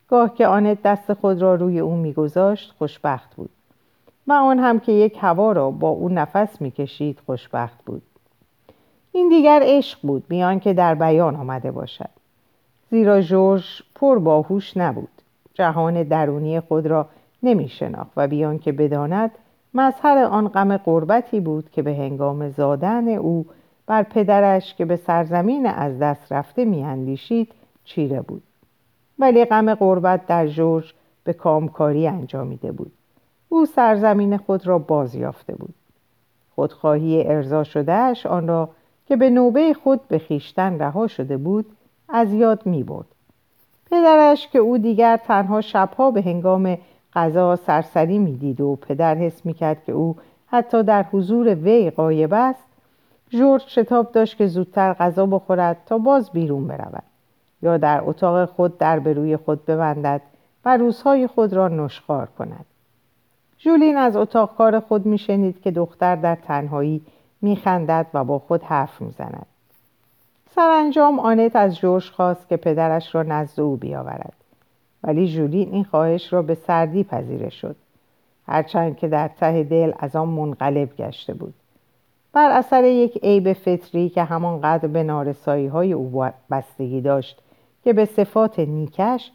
گاه 0.08 0.34
که 0.34 0.46
آنت 0.46 0.82
دست 0.82 1.12
خود 1.12 1.42
را 1.42 1.54
روی 1.54 1.78
او 1.78 1.96
میگذاشت 1.96 2.74
خوشبخت 2.78 3.34
بود 3.36 3.50
و 4.26 4.32
آن 4.32 4.58
هم 4.58 4.80
که 4.80 4.92
یک 4.92 5.18
هوا 5.20 5.52
را 5.52 5.70
با 5.70 5.88
او 5.88 6.08
نفس 6.08 6.60
می‌کشید 6.60 7.18
خوشبخت 7.26 7.84
بود 7.84 8.02
این 9.12 9.28
دیگر 9.28 9.60
عشق 9.64 9.98
بود 10.02 10.28
بیان 10.28 10.60
که 10.60 10.72
در 10.72 10.94
بیان 10.94 11.36
آمده 11.36 11.70
باشد 11.70 12.10
زیرا 12.90 13.20
جورج 13.20 13.82
پر 13.94 14.18
باهوش 14.18 14.76
نبود 14.76 15.08
جهان 15.54 16.02
درونی 16.02 16.60
خود 16.60 16.86
را 16.86 17.06
نمی 17.42 17.68
شناخت 17.68 18.12
و 18.16 18.28
بیان 18.28 18.58
که 18.58 18.72
بداند 18.72 19.30
مظهر 19.74 20.18
آن 20.18 20.48
غم 20.48 20.76
قربتی 20.76 21.40
بود 21.40 21.70
که 21.70 21.82
به 21.82 21.94
هنگام 21.94 22.48
زادن 22.48 23.08
او 23.08 23.46
بر 23.88 24.02
پدرش 24.02 24.74
که 24.74 24.84
به 24.84 24.96
سرزمین 24.96 25.66
از 25.66 25.98
دست 25.98 26.32
رفته 26.32 26.64
میاندیشید 26.64 27.52
چیره 27.84 28.20
بود. 28.20 28.42
ولی 29.18 29.44
غم 29.44 29.74
قربت 29.74 30.26
در 30.26 30.46
جورج 30.46 30.92
به 31.24 31.32
کامکاری 31.32 32.08
انجامیده 32.08 32.72
بود. 32.72 32.92
او 33.48 33.66
سرزمین 33.66 34.36
خود 34.36 34.66
را 34.66 34.78
باز 34.78 35.14
یافته 35.14 35.54
بود. 35.54 35.74
خودخواهی 36.54 37.26
ارضا 37.26 37.64
شدهش 37.64 38.26
آن 38.26 38.48
را 38.48 38.68
که 39.06 39.16
به 39.16 39.30
نوبه 39.30 39.74
خود 39.74 40.08
به 40.08 40.18
خیشتن 40.18 40.78
رها 40.78 41.06
شده 41.06 41.36
بود 41.36 41.66
از 42.08 42.32
یاد 42.32 42.66
می 42.66 42.82
برد. 42.82 43.06
پدرش 43.90 44.48
که 44.48 44.58
او 44.58 44.78
دیگر 44.78 45.16
تنها 45.16 45.60
شبها 45.60 46.10
به 46.10 46.22
هنگام 46.22 46.78
غذا 47.14 47.56
سرسری 47.56 48.18
می‌دید 48.18 48.60
و 48.60 48.76
پدر 48.76 49.14
حس 49.14 49.46
می‌کرد 49.46 49.84
که 49.84 49.92
او 49.92 50.16
حتی 50.46 50.82
در 50.82 51.02
حضور 51.02 51.54
وی 51.54 51.90
قایب 51.90 52.34
است 52.34 52.67
جورج 53.30 53.62
شتاب 53.66 54.12
داشت 54.12 54.36
که 54.36 54.46
زودتر 54.46 54.92
غذا 54.92 55.26
بخورد 55.26 55.76
تا 55.86 55.98
باز 55.98 56.30
بیرون 56.30 56.66
برود 56.66 57.02
یا 57.62 57.76
در 57.76 58.00
اتاق 58.04 58.48
خود 58.48 58.78
در 58.78 58.98
به 58.98 59.12
روی 59.12 59.36
خود 59.36 59.66
ببندد 59.66 60.20
و 60.64 60.76
روزهای 60.76 61.26
خود 61.26 61.52
را 61.52 61.68
نشخار 61.68 62.28
کند. 62.38 62.64
جولین 63.58 63.96
از 63.96 64.16
اتاق 64.16 64.56
کار 64.56 64.80
خود 64.80 65.06
میشنید 65.06 65.60
که 65.60 65.70
دختر 65.70 66.16
در 66.16 66.34
تنهایی 66.34 67.02
میخندد 67.42 68.06
و 68.14 68.24
با 68.24 68.38
خود 68.38 68.62
حرف 68.62 69.00
می‌زند. 69.00 69.46
سرانجام 70.54 71.18
آنت 71.18 71.56
از 71.56 71.76
جورج 71.76 72.10
خواست 72.10 72.48
که 72.48 72.56
پدرش 72.56 73.14
را 73.14 73.22
نزد 73.22 73.60
او 73.60 73.76
بیاورد. 73.76 74.32
ولی 75.02 75.28
جولین 75.28 75.72
این 75.72 75.84
خواهش 75.84 76.32
را 76.32 76.42
به 76.42 76.54
سردی 76.54 77.04
پذیره 77.04 77.50
شد. 77.50 77.76
هرچند 78.46 78.96
که 78.96 79.08
در 79.08 79.28
ته 79.28 79.62
دل 79.62 79.92
از 79.98 80.16
آن 80.16 80.28
منقلب 80.28 80.96
گشته 80.96 81.34
بود. 81.34 81.54
بر 82.38 82.50
اثر 82.50 82.84
یک 82.84 83.18
عیب 83.22 83.52
فطری 83.52 84.08
که 84.08 84.22
همانقدر 84.22 84.88
به 84.88 85.02
نارسایی 85.02 85.66
های 85.66 85.92
او 85.92 86.24
بستگی 86.50 87.00
داشت 87.00 87.42
که 87.84 87.92
به 87.92 88.04
صفات 88.04 88.58
نیکش 88.58 89.32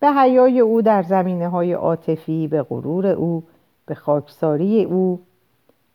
به 0.00 0.08
حیای 0.08 0.60
او 0.60 0.82
در 0.82 1.02
زمینه 1.02 1.48
های 1.48 1.72
عاطفی 1.72 2.48
به 2.48 2.62
غرور 2.62 3.06
او 3.06 3.44
به 3.86 3.94
خاکساری 3.94 4.84
او. 4.84 5.20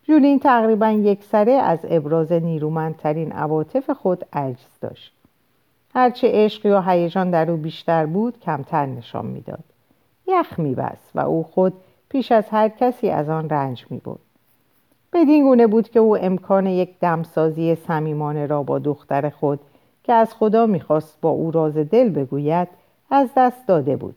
جولین 0.02 0.38
تقریبا 0.38 0.90
یک 0.90 1.24
سره 1.24 1.52
از 1.52 1.78
ابراز 1.84 2.32
نیرومندترین 2.32 3.32
عواطف 3.32 3.90
خود 3.90 4.24
عجز 4.32 4.78
داشت. 4.80 5.12
هرچه 5.94 6.30
عشق 6.32 6.66
یا 6.66 6.80
هیجان 6.80 7.30
در 7.30 7.50
او 7.50 7.56
بیشتر 7.56 8.06
بود 8.06 8.40
کمتر 8.40 8.86
نشان 8.86 9.26
می‌داد. 9.26 9.64
یخ 10.26 10.58
میبست 10.58 11.10
و 11.14 11.20
او 11.20 11.42
خود 11.42 11.72
پیش 12.08 12.32
از 12.32 12.48
هر 12.48 12.68
کسی 12.68 13.10
از 13.10 13.28
آن 13.28 13.48
رنج 13.48 13.86
می‌برد. 13.90 14.27
بدین 15.18 15.44
گونه 15.44 15.66
بود 15.66 15.88
که 15.88 16.00
او 16.00 16.16
امکان 16.16 16.66
یک 16.66 16.98
دمسازی 17.00 17.74
صمیمانه 17.74 18.46
را 18.46 18.62
با 18.62 18.78
دختر 18.78 19.30
خود 19.30 19.60
که 20.04 20.12
از 20.12 20.34
خدا 20.34 20.66
می‌خواست 20.66 21.20
با 21.20 21.30
او 21.30 21.50
راز 21.50 21.76
دل 21.76 22.08
بگوید 22.08 22.68
از 23.10 23.28
دست 23.36 23.66
داده 23.66 23.96
بود. 23.96 24.14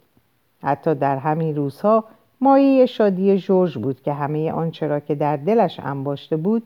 حتی 0.64 0.96
در 0.96 1.18
همین 1.18 1.56
روزها 1.56 2.04
مایه 2.42 2.86
شادی 2.86 3.38
جورج 3.38 3.78
بود 3.78 4.02
که 4.02 4.14
همه 4.14 4.52
آنچه 4.52 4.88
را 4.88 5.00
که 5.00 5.16
در 5.16 5.38
دلش 5.38 5.80
انباشته 5.84 6.38
بود 6.38 6.64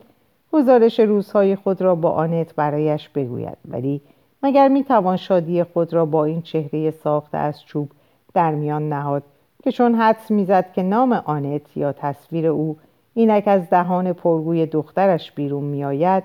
گزارش 0.54 1.00
روزهای 1.00 1.56
خود 1.56 1.82
را 1.82 1.96
با 1.96 2.12
آنت 2.12 2.56
برایش 2.56 3.10
بگوید. 3.10 3.58
ولی 3.70 4.02
مگر 4.44 4.68
می‌توان 4.68 5.18
شادی 5.18 5.64
خود 5.64 5.94
را 5.94 6.06
با 6.06 6.26
این 6.26 6.42
چهره 6.42 6.92
ساخته 6.92 7.38
از 7.38 7.66
چوب 7.66 7.90
در 8.34 8.52
میان 8.56 8.90
نهاد 8.90 9.24
که 9.64 9.72
چون 9.72 9.96
حدس 9.96 10.32
می‌زد 10.32 10.74
که 10.74 10.84
نام 10.84 11.14
آنت 11.14 11.78
یا 11.78 11.92
تصویر 11.92 12.48
او 12.48 12.78
اینک 13.18 13.44
از 13.48 13.70
دهان 13.70 14.14
پرگوی 14.14 14.66
دخترش 14.66 15.32
بیرون 15.32 15.64
میآید 15.64 16.24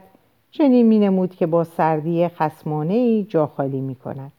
چنین 0.51 0.87
مینمود 0.87 1.37
که 1.37 1.47
با 1.47 1.65
سردی 1.65 2.29
خسمانه 2.29 2.95
ای 2.95 3.25
جا 3.25 3.47
خالی 3.47 3.81
می 3.81 3.95
کند 3.95 4.33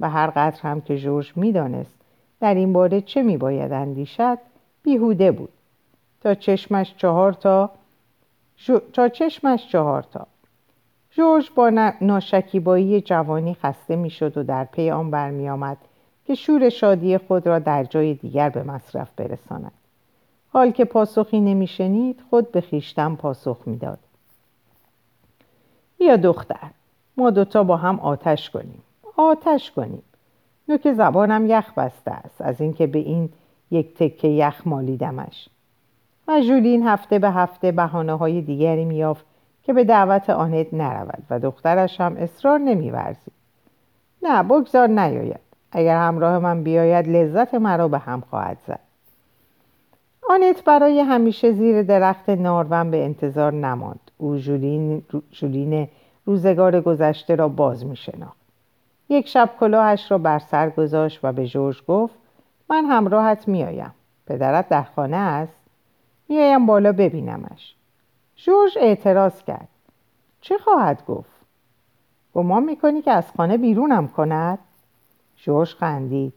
و 0.00 0.10
هر 0.10 0.26
قدر 0.26 0.60
هم 0.62 0.80
که 0.80 0.98
جورج 0.98 1.32
می‌دانست 1.36 1.94
در 2.40 2.54
این 2.54 2.72
باره 2.72 3.00
چه 3.00 3.22
می 3.22 3.36
باید 3.36 3.72
اندیشد 3.72 4.38
بیهوده 4.82 5.32
بود. 5.32 5.48
تا 6.20 6.34
چشمش 6.34 6.94
چهار 6.96 7.32
تا 7.32 7.70
تا 8.92 9.08
چشمش 9.08 9.68
چهار 9.68 10.02
تا. 10.02 10.26
جورج 11.10 11.50
با 11.54 11.92
ناشکیبایی 12.00 13.00
جوانی 13.00 13.54
خسته 13.54 13.96
می‌شد 13.96 14.38
و 14.38 14.42
در 14.42 14.64
پی 14.64 14.90
آن 14.90 15.10
برمی 15.10 15.48
آمد 15.48 15.76
که 16.26 16.34
شور 16.34 16.68
شادی 16.68 17.18
خود 17.18 17.46
را 17.46 17.58
در 17.58 17.84
جای 17.84 18.14
دیگر 18.14 18.48
به 18.48 18.62
مصرف 18.62 19.10
برساند. 19.16 19.72
حال 20.52 20.70
که 20.70 20.84
پاسخی 20.84 21.40
نمیشنید 21.40 22.20
خود 22.30 22.52
به 22.52 22.60
خیشتن 22.60 23.14
پاسخ 23.14 23.58
می‌داد. 23.66 23.98
بیا 25.98 26.16
دختر 26.16 26.70
ما 27.16 27.30
دوتا 27.30 27.62
با 27.64 27.76
هم 27.76 28.00
آتش 28.00 28.50
کنیم. 28.50 28.82
آتش 29.16 29.70
کنیم. 29.70 30.02
نوک 30.68 30.92
زبانم 30.92 31.46
یخ 31.46 31.72
بسته 31.76 32.10
است 32.10 32.40
از 32.40 32.60
اینکه 32.60 32.86
به 32.86 32.98
این 32.98 33.28
یک 33.70 33.94
تکه 33.94 34.28
یخ 34.28 34.62
مالیدمش. 34.66 35.48
و 36.28 36.40
جولین 36.40 36.86
هفته 36.86 37.18
به 37.18 37.30
هفته 37.30 37.72
بحانه 37.72 38.14
های 38.14 38.42
دیگری 38.42 38.84
میافت 38.84 39.24
که 39.62 39.72
به 39.72 39.84
دعوت 39.84 40.30
آنت 40.30 40.74
نرود 40.74 41.22
و 41.30 41.38
دخترش 41.38 42.00
هم 42.00 42.16
اصرار 42.16 42.58
نمیورزید. 42.58 43.32
نه 44.22 44.42
بگذار 44.42 44.88
نیاید. 44.88 45.40
اگر 45.72 45.96
همراه 45.96 46.38
من 46.38 46.62
بیاید 46.62 47.08
لذت 47.08 47.54
مرا 47.54 47.88
به 47.88 47.98
هم 47.98 48.20
خواهد 48.30 48.58
زد. 48.66 48.80
آنت 50.30 50.64
برای 50.64 51.00
همیشه 51.00 51.52
زیر 51.52 51.82
درخت 51.82 52.28
نارون 52.28 52.90
به 52.90 53.04
انتظار 53.04 53.52
نماند. 53.52 54.10
او 54.18 54.36
جولین, 54.36 55.02
جولین 55.30 55.88
روزگار 56.24 56.80
گذشته 56.80 57.34
را 57.34 57.48
باز 57.48 57.86
می 57.86 57.96
شناخت. 57.96 58.38
یک 59.08 59.28
شب 59.28 59.50
کلاهش 59.60 60.10
را 60.10 60.18
بر 60.18 60.38
سر 60.38 60.70
گذاشت 60.70 61.20
و 61.22 61.32
به 61.32 61.46
جورج 61.46 61.82
گفت 61.88 62.14
من 62.70 62.84
همراهت 62.84 63.48
میآیم. 63.48 63.94
پدرت 64.26 64.68
در 64.68 64.82
خانه 64.82 65.16
است. 65.16 65.60
میآیم 66.28 66.66
بالا 66.66 66.92
ببینمش. 66.92 67.74
جورج 68.36 68.78
اعتراض 68.80 69.42
کرد. 69.42 69.68
چه 70.40 70.58
خواهد 70.58 71.06
گفت؟ 71.06 71.30
گمان 72.34 72.62
می‌کنی 72.64 73.02
که 73.02 73.10
از 73.10 73.24
خانه 73.36 73.56
بیرونم 73.56 74.08
کند؟ 74.08 74.58
جورج 75.36 75.74
خندید. 75.74 76.32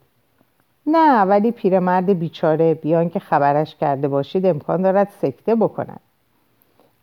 نه 0.88 1.22
ولی 1.22 1.52
پیرمرد 1.52 2.10
بیچاره 2.10 2.74
بیان 2.74 3.10
که 3.10 3.20
خبرش 3.20 3.76
کرده 3.76 4.08
باشید 4.08 4.46
امکان 4.46 4.82
دارد 4.82 5.10
سکته 5.22 5.56
بکند. 5.56 6.00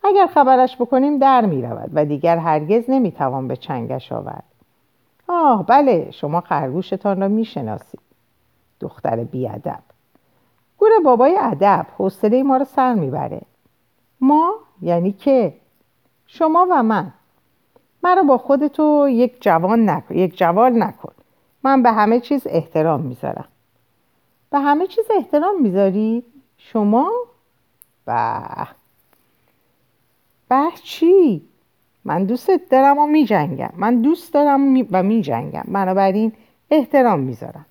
اگر 0.05 0.27
خبرش 0.27 0.77
بکنیم 0.77 1.19
در 1.19 1.47
می 1.47 1.63
رود 1.63 1.91
و 1.95 2.05
دیگر 2.05 2.37
هرگز 2.37 2.85
نمی 2.89 3.13
توان 3.13 3.49
به 3.49 3.57
چنگش 3.57 4.13
آورد. 4.13 4.45
آه 5.29 5.67
بله 5.67 6.11
شما 6.11 6.41
خرگوشتان 6.41 7.21
را 7.21 7.29
می 7.29 7.45
شناسید 7.45 8.01
دختر 8.81 9.25
بیادب. 9.25 9.81
گوره 10.79 10.99
بابای 11.05 11.39
ادب 11.41 11.87
حوصله 11.99 12.43
ما 12.43 12.57
رو 12.57 12.65
سر 12.65 12.95
می‌بره. 12.95 13.41
ما؟ 14.21 14.55
یعنی 14.83 15.13
که؟ 15.13 15.55
شما 16.27 16.67
و 16.71 16.83
من. 16.83 17.13
مرا 18.03 18.23
با 18.23 18.39
خودتو 18.39 19.09
یک 19.09 19.43
جوان 19.43 19.91
نکن 19.91 20.15
یک 20.15 20.39
جوال 20.39 20.83
نکن. 20.83 21.13
من 21.63 21.83
به 21.83 21.93
همه 21.93 22.21
چیز 22.21 22.47
احترام 22.47 23.01
می‌ذارم. 23.01 23.49
به 24.51 24.59
همه 24.59 24.87
چیز 24.87 25.05
احترام 25.17 25.63
می‌ذاری؟ 25.63 26.25
شما؟ 26.57 27.11
به. 28.07 28.43
به 30.49 30.69
چی؟ 30.83 31.43
من 32.05 32.25
دوستت 32.25 32.61
دارم 32.71 32.99
و 32.99 33.07
می 33.07 33.25
جنگم 33.25 33.71
من 33.77 34.03
دوست 34.03 34.35
دارم 34.35 34.87
و 34.91 35.03
می 35.03 35.23
جنگم 35.23 35.65
بنابراین 35.69 36.33
احترام 36.71 37.21
می‌ذارم. 37.21 37.67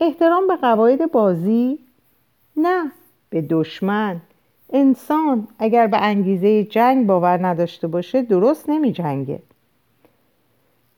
احترام 0.00 0.46
به 0.46 0.56
قواعد 0.56 1.12
بازی؟ 1.12 1.78
نه. 2.56 2.92
به 3.30 3.42
دشمن. 3.42 4.20
انسان 4.72 5.48
اگر 5.58 5.86
به 5.86 5.98
انگیزه 5.98 6.64
جنگ 6.64 7.06
باور 7.06 7.46
نداشته 7.46 7.86
باشه 7.86 8.22
درست 8.22 8.68
نمی 8.68 8.92
جنگه 8.92 9.42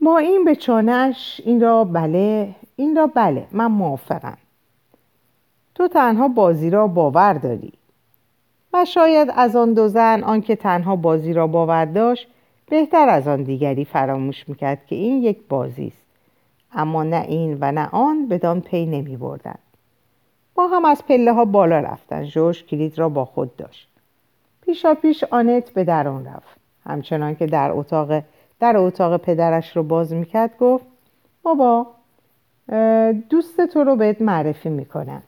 ما 0.01 0.19
این 0.19 0.45
به 0.45 0.57
چانش 0.57 1.41
این 1.45 1.61
را 1.61 1.85
بله 1.85 2.55
این 2.77 2.97
را 2.97 3.07
بله. 3.07 3.47
من 3.53 3.67
موافقم. 3.67 4.39
تو 5.75 5.89
تنها 5.89 6.29
بازی 6.29 6.71
را 6.71 6.87
باور 6.87 7.33
داری. 7.33 7.73
و 8.73 8.85
شاید 8.85 9.33
از 9.37 9.57
آن 9.57 9.73
دو 9.75 9.89
زن 9.89 10.23
آنکه 10.23 10.57
تنها 10.57 10.97
بازی 10.97 11.33
را 11.33 11.47
باور 11.47 11.85
داشت 11.85 12.29
بهتر 12.71 13.09
از 13.09 13.29
آن 13.29 13.43
دیگری 13.43 13.85
فراموش 13.85 14.49
می‌کرد 14.49 14.87
که 14.87 14.97
این 14.97 15.23
یک 15.23 15.39
بازی 15.49 15.87
است. 15.87 16.03
اما 16.73 17.03
نه 17.03 17.25
این 17.29 17.59
و 17.61 17.73
نه 17.73 17.89
آن 17.93 18.29
بدان 18.29 18.61
پی 18.61 18.87
نمی 18.87 19.17
بردن. 19.17 19.59
ما 20.57 20.67
هم 20.67 20.85
از 20.85 21.05
پله 21.07 21.33
ها 21.33 21.45
بالا 21.45 21.81
رفتن. 21.81 22.25
جوش 22.25 22.65
کلید 22.65 22.99
را 22.99 23.09
با 23.09 23.25
خود 23.25 23.57
داشت. 23.57 23.89
پیشا 24.63 24.95
پیش 24.95 25.25
آنت 25.25 25.71
به 25.71 25.85
درون 25.85 26.25
رفت. 26.25 26.57
همچنان 26.87 27.35
که 27.35 27.47
در 27.47 27.71
اتاق 27.73 28.23
در 28.61 28.77
اتاق 28.77 29.17
پدرش 29.17 29.77
رو 29.77 29.83
باز 29.83 30.13
می‌کرد 30.13 30.57
گفت 30.59 30.85
بابا 31.43 31.87
دوست 33.31 33.61
تو 33.61 33.85
رو 33.85 33.97
بهت 33.97 34.23
معرفی 34.23 34.69
می‌کنم. 34.69 35.23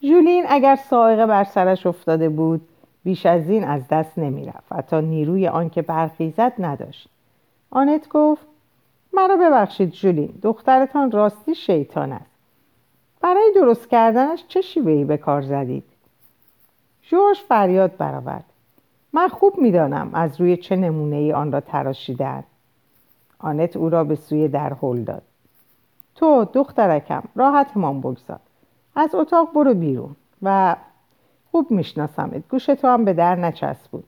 جولین 0.00 0.44
اگر 0.48 0.76
سائقه 0.76 1.26
بر 1.26 1.44
سرش 1.44 1.86
افتاده 1.86 2.28
بود 2.28 2.68
بیش 3.04 3.26
از 3.26 3.50
این 3.50 3.64
از 3.64 3.88
دست 3.88 4.18
نمی‌رفت. 4.18 4.72
حتی 4.72 5.02
نیروی 5.02 5.48
آنکه 5.48 5.82
برخیزد 5.82 6.52
نداشت. 6.58 7.08
آنت 7.70 8.08
گفت 8.08 8.46
مرا 9.12 9.36
ببخشید 9.36 9.90
جولین 9.90 10.38
دخترتان 10.42 11.10
راستی 11.10 11.54
شیطان 11.54 12.12
است. 12.12 12.30
برای 13.20 13.52
درست 13.54 13.88
کردنش 13.88 14.44
چه 14.48 14.60
شیوهی 14.60 15.04
به 15.04 15.16
کار 15.16 15.42
زدید؟ 15.42 15.84
جورج 17.02 17.38
فریاد 17.48 17.96
برآورد. 17.96 18.44
من 19.12 19.28
خوب 19.28 19.58
می‌دانم 19.58 20.10
از 20.12 20.40
روی 20.40 20.56
چه 20.56 20.76
نمونه 20.76 21.16
ای 21.16 21.32
آن 21.32 21.52
را 21.52 21.60
تراشیدن 21.60 22.44
آنت 23.38 23.76
او 23.76 23.90
را 23.90 24.04
به 24.04 24.14
سوی 24.14 24.48
در 24.48 24.72
هل 24.82 25.02
داد. 25.02 25.22
تو 26.14 26.44
دخترکم 26.44 27.22
راحتمان 27.34 28.00
بگذار. 28.00 28.40
از 28.96 29.14
اتاق 29.14 29.52
برو 29.54 29.74
بیرون 29.74 30.16
و 30.42 30.76
خوب 31.50 31.70
میشناسمت. 31.70 32.48
گوش 32.48 32.66
تو 32.66 32.88
هم 32.88 33.04
به 33.04 33.12
در 33.12 33.36
نچسب 33.36 33.90
بود 33.90 34.04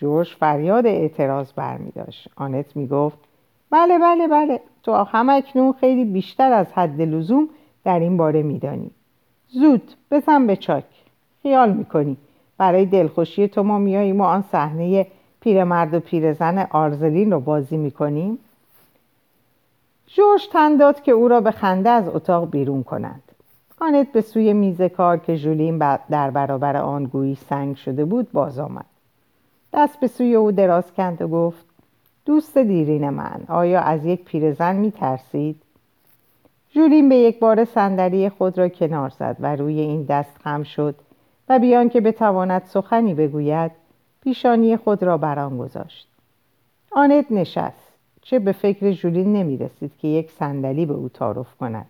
جورج 0.00 0.28
فریاد 0.28 0.86
اعتراض 0.86 1.52
برمی 1.52 1.90
داشت 1.90 2.28
آنت 2.36 2.76
می‌گفت 2.76 3.18
بله 3.70 3.98
بله 3.98 4.28
بله. 4.28 4.60
تو 4.82 4.92
هم 4.92 5.28
اکنون 5.28 5.72
خیلی 5.72 6.04
بیشتر 6.04 6.52
از 6.52 6.72
حد 6.72 7.00
لزوم 7.00 7.48
در 7.84 7.98
این 7.98 8.16
باره 8.16 8.42
میدانی. 8.42 8.90
زود 9.48 9.92
بزن 10.10 10.46
به 10.46 10.56
چاک. 10.56 10.84
خیال 11.42 11.72
می‌کنی 11.72 12.16
برای 12.58 12.86
دلخوشی 12.86 13.48
تو 13.48 13.62
ما 13.62 13.78
میاییم 13.78 14.20
و 14.20 14.24
آن 14.24 14.44
صحنه 14.52 15.06
پیرمرد 15.40 15.94
و 15.94 16.00
پیرزن 16.00 16.66
آرزلین 16.70 17.32
رو 17.32 17.40
بازی 17.40 17.76
می‌کنیم؟ 17.76 18.38
جورج 20.06 20.48
تن 20.52 20.76
داد 20.76 21.02
که 21.02 21.12
او 21.12 21.28
را 21.28 21.40
به 21.40 21.50
خنده 21.50 21.90
از 21.90 22.08
اتاق 22.08 22.50
بیرون 22.50 22.82
کنند. 22.82 23.22
آنت 23.80 24.12
به 24.12 24.20
سوی 24.20 24.52
میز 24.52 24.82
کار 24.82 25.18
که 25.18 25.36
ژولین 25.36 25.78
در 26.10 26.30
برابر 26.30 26.76
آن 26.76 27.04
گویی 27.04 27.34
سنگ 27.34 27.76
شده 27.76 28.04
بود 28.04 28.32
باز 28.32 28.58
آمد. 28.58 28.86
دست 29.72 30.00
به 30.00 30.06
سوی 30.06 30.34
او 30.34 30.52
دراز 30.52 30.92
کند 30.92 31.22
و 31.22 31.28
گفت 31.28 31.66
دوست 32.24 32.58
دیرین 32.58 33.10
من 33.10 33.40
آیا 33.48 33.80
از 33.80 34.04
یک 34.04 34.24
پیرزن 34.24 34.76
می 34.76 34.90
ترسید؟ 34.90 35.62
ژولین 36.74 37.08
به 37.08 37.16
یک 37.16 37.38
بار 37.38 37.64
صندلی 37.64 38.28
خود 38.28 38.58
را 38.58 38.68
کنار 38.68 39.10
زد 39.10 39.36
و 39.40 39.56
روی 39.56 39.80
این 39.80 40.02
دست 40.02 40.38
خم 40.38 40.62
شد 40.62 40.94
و 41.48 41.58
بیان 41.58 41.88
که 41.88 42.00
بتواند 42.00 42.62
سخنی 42.64 43.14
بگوید 43.14 43.70
پیشانی 44.22 44.76
خود 44.76 45.02
را 45.02 45.18
بران 45.18 45.58
گذاشت. 45.58 46.08
آنت 46.90 47.32
نشست 47.32 47.92
چه 48.22 48.38
به 48.38 48.52
فکر 48.52 48.90
ژولین 48.90 49.32
نمی 49.32 49.56
رسید 49.56 49.92
که 49.98 50.08
یک 50.08 50.30
صندلی 50.30 50.86
به 50.86 50.94
او 50.94 51.08
تعارف 51.08 51.54
کند. 51.54 51.86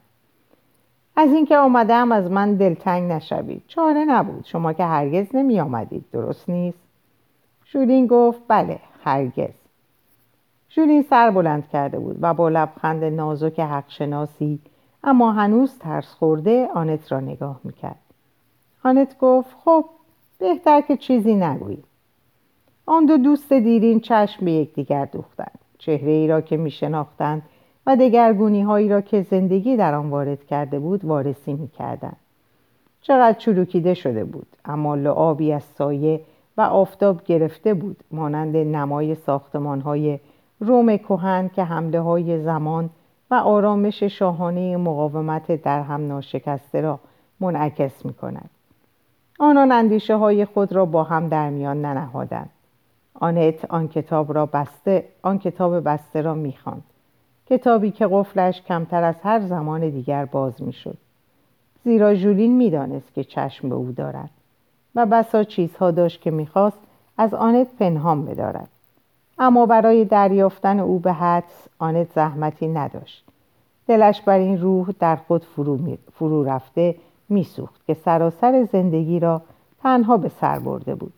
از 1.21 1.33
اینکه 1.33 1.59
آمدم 1.59 2.13
از 2.13 2.31
من 2.31 2.55
دلتنگ 2.55 3.13
نشوید. 3.13 3.63
چاره 3.69 4.05
نبود. 4.05 4.45
شما 4.45 4.73
که 4.73 4.85
هرگز 4.85 5.27
نمی 5.35 5.61
آمدید 5.61 6.05
درست 6.13 6.49
نیست؟ 6.49 6.79
ژولین 7.73 8.07
گفت 8.07 8.41
بله 8.49 8.79
هرگز. 9.05 9.55
ژولین 10.71 11.03
سر 11.03 11.31
بلند 11.31 11.69
کرده 11.69 11.99
بود 11.99 12.17
و 12.21 12.35
با 12.35 12.49
لبخند 12.49 13.05
نازک 13.05 13.61
حقشناسی 13.61 14.59
اما 15.05 15.33
هنوز 15.33 15.79
ترس 15.79 16.15
خورده 16.15 16.69
آنت 16.75 17.13
را 17.13 17.21
نگاه 17.21 17.61
می‌کرد. 17.65 18.01
آنت 18.85 19.19
گفت 19.19 19.57
خب 19.65 19.85
بهتر 20.39 20.81
که 20.81 20.97
چیزی 20.97 21.35
نگویی. 21.35 21.83
آن 22.87 23.07
دو 23.07 23.17
دوست 23.17 23.53
دیرین 23.53 24.01
چشم 24.01 24.45
به 24.45 24.53
یکدیگر 24.53 25.05
دوختند. 25.05 25.59
چهره 25.79 26.11
ای 26.11 26.29
را 26.29 26.41
که 26.41 26.57
می 26.57 26.71
شناختند 26.71 27.43
و 27.89 27.97
دگرگونی 27.97 28.63
هایی 28.63 28.89
را 28.89 29.01
که 29.01 29.23
زندگی 29.23 29.77
در 29.77 29.95
آن 29.95 30.11
وارد 30.11 30.47
کرده 30.47 30.79
بود 30.79 31.05
وارسی 31.05 31.53
می 31.53 31.69
کردن. 31.69 32.13
چقدر 33.01 33.39
چروکیده 33.39 33.95
شده 33.95 34.25
بود 34.25 34.47
اما 34.65 34.95
لعابی 34.95 35.53
از 35.53 35.63
سایه 35.63 36.21
و 36.57 36.61
آفتاب 36.61 37.25
گرفته 37.25 37.75
بود 37.75 37.97
مانند 38.11 38.57
نمای 38.57 39.15
ساختمان 39.15 39.81
های 39.81 40.19
روم 40.61 40.97
کهن 40.97 41.49
که 41.49 41.65
حمله 41.65 42.01
های 42.01 42.43
زمان 42.43 42.91
و 43.31 43.35
آرامش 43.35 44.03
شاهانه 44.03 44.77
مقاومت 44.77 45.63
در 45.63 45.83
هم 45.83 46.07
ناشکسته 46.07 46.81
را 46.81 46.99
منعکس 47.41 48.05
می 48.05 48.13
کند. 48.13 48.51
آنان 49.39 49.73
اندیشه 49.73 50.17
های 50.17 50.45
خود 50.45 50.73
را 50.73 50.85
با 50.85 51.03
هم 51.03 51.29
در 51.29 51.51
میان 51.51 51.85
ننهادند. 51.85 52.51
آنت 53.15 53.65
آن 53.65 53.89
کتاب 53.89 54.35
را 54.35 54.47
بسته 54.47 55.05
آن 55.23 55.39
کتاب 55.39 55.85
بسته 55.85 56.23
را 56.23 56.35
می‌خواند 56.35 56.85
کتابی 57.51 57.91
که 57.91 58.09
قفلش 58.11 58.63
کمتر 58.63 59.03
از 59.03 59.15
هر 59.23 59.41
زمان 59.41 59.91
دیگر 59.91 60.25
باز 60.25 60.63
می‌شد. 60.63 60.97
زیرا 61.85 62.15
ژولین 62.15 62.57
می‌دانست 62.57 63.15
که 63.15 63.25
چشم 63.25 63.69
به 63.69 63.75
او 63.75 63.93
دارد 63.93 64.31
و 64.95 65.07
بسا 65.07 65.45
چیزها 65.45 65.91
داشت 65.91 66.23
که 66.23 66.31
می‌خواست 66.31 66.79
از 67.19 67.35
آنت 67.35 67.67
پنهان 67.79 68.25
بدارد. 68.25 68.69
اما 69.39 69.67
برای 69.67 70.05
دریافتن 70.05 70.81
او 70.81 70.99
به 70.99 71.13
حدس 71.13 71.69
آنت 71.79 72.13
زحمتی 72.15 72.69
نداشت. 72.69 73.25
دلش 73.87 74.21
بر 74.21 74.39
این 74.39 74.61
روح 74.61 74.91
در 75.01 75.17
خود 75.17 75.45
فرو, 75.45 75.79
فرو 76.15 76.45
رفته 76.45 76.95
میسوخت 77.29 77.87
که 77.87 77.95
سراسر 77.95 78.69
زندگی 78.73 79.21
را 79.21 79.43
تنها 79.83 80.17
به 80.17 80.29
سر 80.29 80.59
برده 80.59 80.95
بود. 80.95 81.13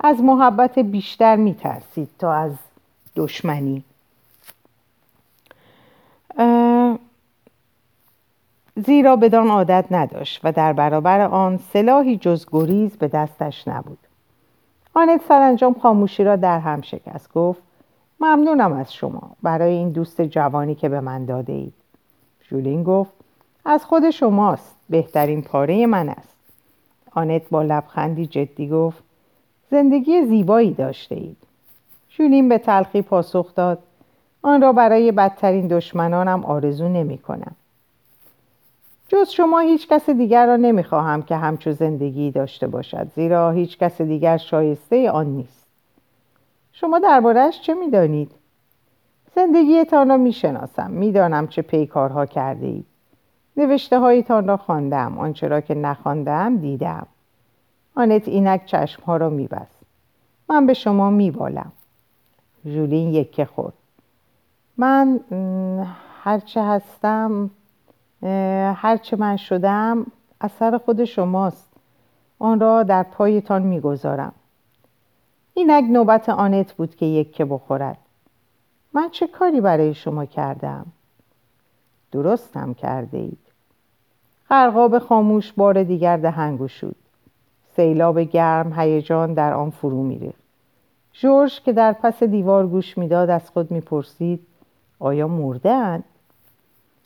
از 0.00 0.22
محبت 0.22 0.78
بیشتر 0.78 1.36
میترسید 1.36 2.08
تا 2.18 2.32
از 2.32 2.52
دشمنی. 3.16 3.84
زیرا 8.86 9.16
بدان 9.16 9.48
عادت 9.48 9.84
نداشت 9.90 10.40
و 10.44 10.52
در 10.52 10.72
برابر 10.72 11.20
آن 11.20 11.56
سلاحی 11.56 12.16
جز 12.16 12.46
گریز 12.52 12.96
به 12.96 13.08
دستش 13.08 13.68
نبود. 13.68 13.98
آنت 14.94 15.20
سرانجام 15.28 15.74
خاموشی 15.74 16.24
را 16.24 16.36
در 16.36 16.58
هم 16.58 16.80
شکست 16.80 17.32
گفت 17.32 17.62
ممنونم 18.20 18.72
از 18.72 18.94
شما 18.94 19.30
برای 19.42 19.72
این 19.72 19.90
دوست 19.90 20.22
جوانی 20.22 20.74
که 20.74 20.88
به 20.88 21.00
من 21.00 21.24
داده 21.24 21.52
اید 21.52 21.74
جولین 22.48 22.82
گفت 22.82 23.12
از 23.64 23.84
خود 23.84 24.10
شماست 24.10 24.76
بهترین 24.90 25.42
پاره 25.42 25.86
من 25.86 26.08
است. 26.08 26.36
آنت 27.12 27.42
با 27.50 27.62
لبخندی 27.62 28.26
جدی 28.26 28.68
گفت 28.68 29.02
زندگی 29.70 30.26
زیبایی 30.26 30.74
داشته 30.74 31.14
اید 31.14 31.36
جولین 32.08 32.48
به 32.48 32.58
تلخی 32.58 33.02
پاسخ 33.02 33.54
داد 33.54 33.78
آن 34.46 34.62
را 34.62 34.72
برای 34.72 35.12
بدترین 35.12 35.66
دشمنانم 35.66 36.44
آرزو 36.44 36.88
نمی 36.88 37.18
کنم. 37.18 37.56
جز 39.08 39.28
شما 39.28 39.58
هیچ 39.58 39.88
کس 39.88 40.10
دیگر 40.10 40.46
را 40.46 40.56
نمی‌خواهم 40.56 41.22
که 41.22 41.36
همچو 41.36 41.72
زندگی 41.72 42.30
داشته 42.30 42.66
باشد 42.66 43.08
زیرا 43.14 43.50
هیچ 43.50 43.78
کس 43.78 44.00
دیگر 44.00 44.36
شایسته 44.36 45.10
آن 45.10 45.26
نیست. 45.26 45.66
شما 46.72 46.98
دربارهش 46.98 47.60
چه 47.60 47.74
می‌دانید؟ 47.74 48.30
زندگیتان 49.34 50.08
را 50.08 50.16
می‌شناسم 50.16 50.90
می‌دانم 50.90 51.46
چه 51.46 51.62
پیکارها 51.62 52.26
کرده 52.26 52.66
اید 52.66 52.86
نوشته 53.56 53.98
هایتان 53.98 54.48
را 54.48 54.56
خواندم 54.56 55.18
آنچه 55.18 55.48
را 55.48 55.60
که 55.60 55.74
نخواندم 55.74 56.56
دیدم. 56.56 57.06
آنت 57.94 58.28
اینک 58.28 58.66
چشمها 58.66 59.16
را 59.16 59.30
میبست. 59.30 59.80
من 60.48 60.66
به 60.66 60.74
شما 60.74 61.10
میبالم. 61.10 61.72
ژولین 62.66 63.14
یکه 63.14 63.44
خورد. 63.44 63.74
من 64.78 65.20
هرچه 66.22 66.62
هستم 66.62 67.50
هرچه 68.76 69.16
من 69.16 69.36
شدم 69.36 70.06
اثر 70.40 70.78
خود 70.78 71.04
شماست. 71.04 71.68
آن 72.38 72.60
را 72.60 72.82
در 72.82 73.02
پایتان 73.02 73.62
می‌گذارم. 73.62 74.32
اینک 75.54 75.84
نوبت 75.90 76.28
آنت 76.28 76.72
بود 76.72 76.96
که 76.96 77.06
یکه 77.06 77.44
بخورد. 77.44 77.98
من 78.92 79.08
چه 79.10 79.26
کاری 79.26 79.60
برای 79.60 79.94
شما 79.94 80.24
کردم؟ 80.24 80.86
درستم 82.12 82.74
کرده 82.74 83.18
اید 83.18 83.38
غرقاب 84.50 84.98
خاموش 84.98 85.52
بار 85.52 85.82
دیگر 85.82 86.16
دهنگو 86.16 86.68
شد 86.68 86.96
سیلاب 87.76 88.20
گرم 88.20 88.80
هیجان 88.80 89.34
در 89.34 89.54
آن 89.54 89.70
فرو 89.70 90.02
میریخت. 90.02 90.42
جورج 91.12 91.62
که 91.62 91.72
در 91.72 91.92
پس 91.92 92.22
دیوار 92.22 92.66
گوش 92.66 92.98
می‌داد 92.98 93.30
از 93.30 93.50
خود 93.50 93.70
می‌پرسید 93.70 94.46
آیا 94.98 95.28
مرده 95.28 95.70
اند؟ 95.70 96.04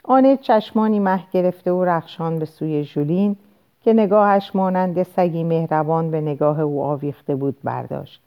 آنت 0.05 0.41
چشمانی 0.41 1.01
مه 1.01 1.21
گرفته 1.33 1.73
و 1.73 1.85
رخشان 1.85 2.39
به 2.39 2.45
سوی 2.45 2.85
ژولین 2.85 3.37
که 3.83 3.93
نگاهش 3.93 4.51
مانند 4.55 5.03
سگی 5.03 5.45
مهربان 5.45 6.11
به 6.11 6.21
نگاه 6.21 6.61
او 6.61 6.83
آویخته 6.83 7.37
بود 7.37 7.57
برداشت. 7.65 8.21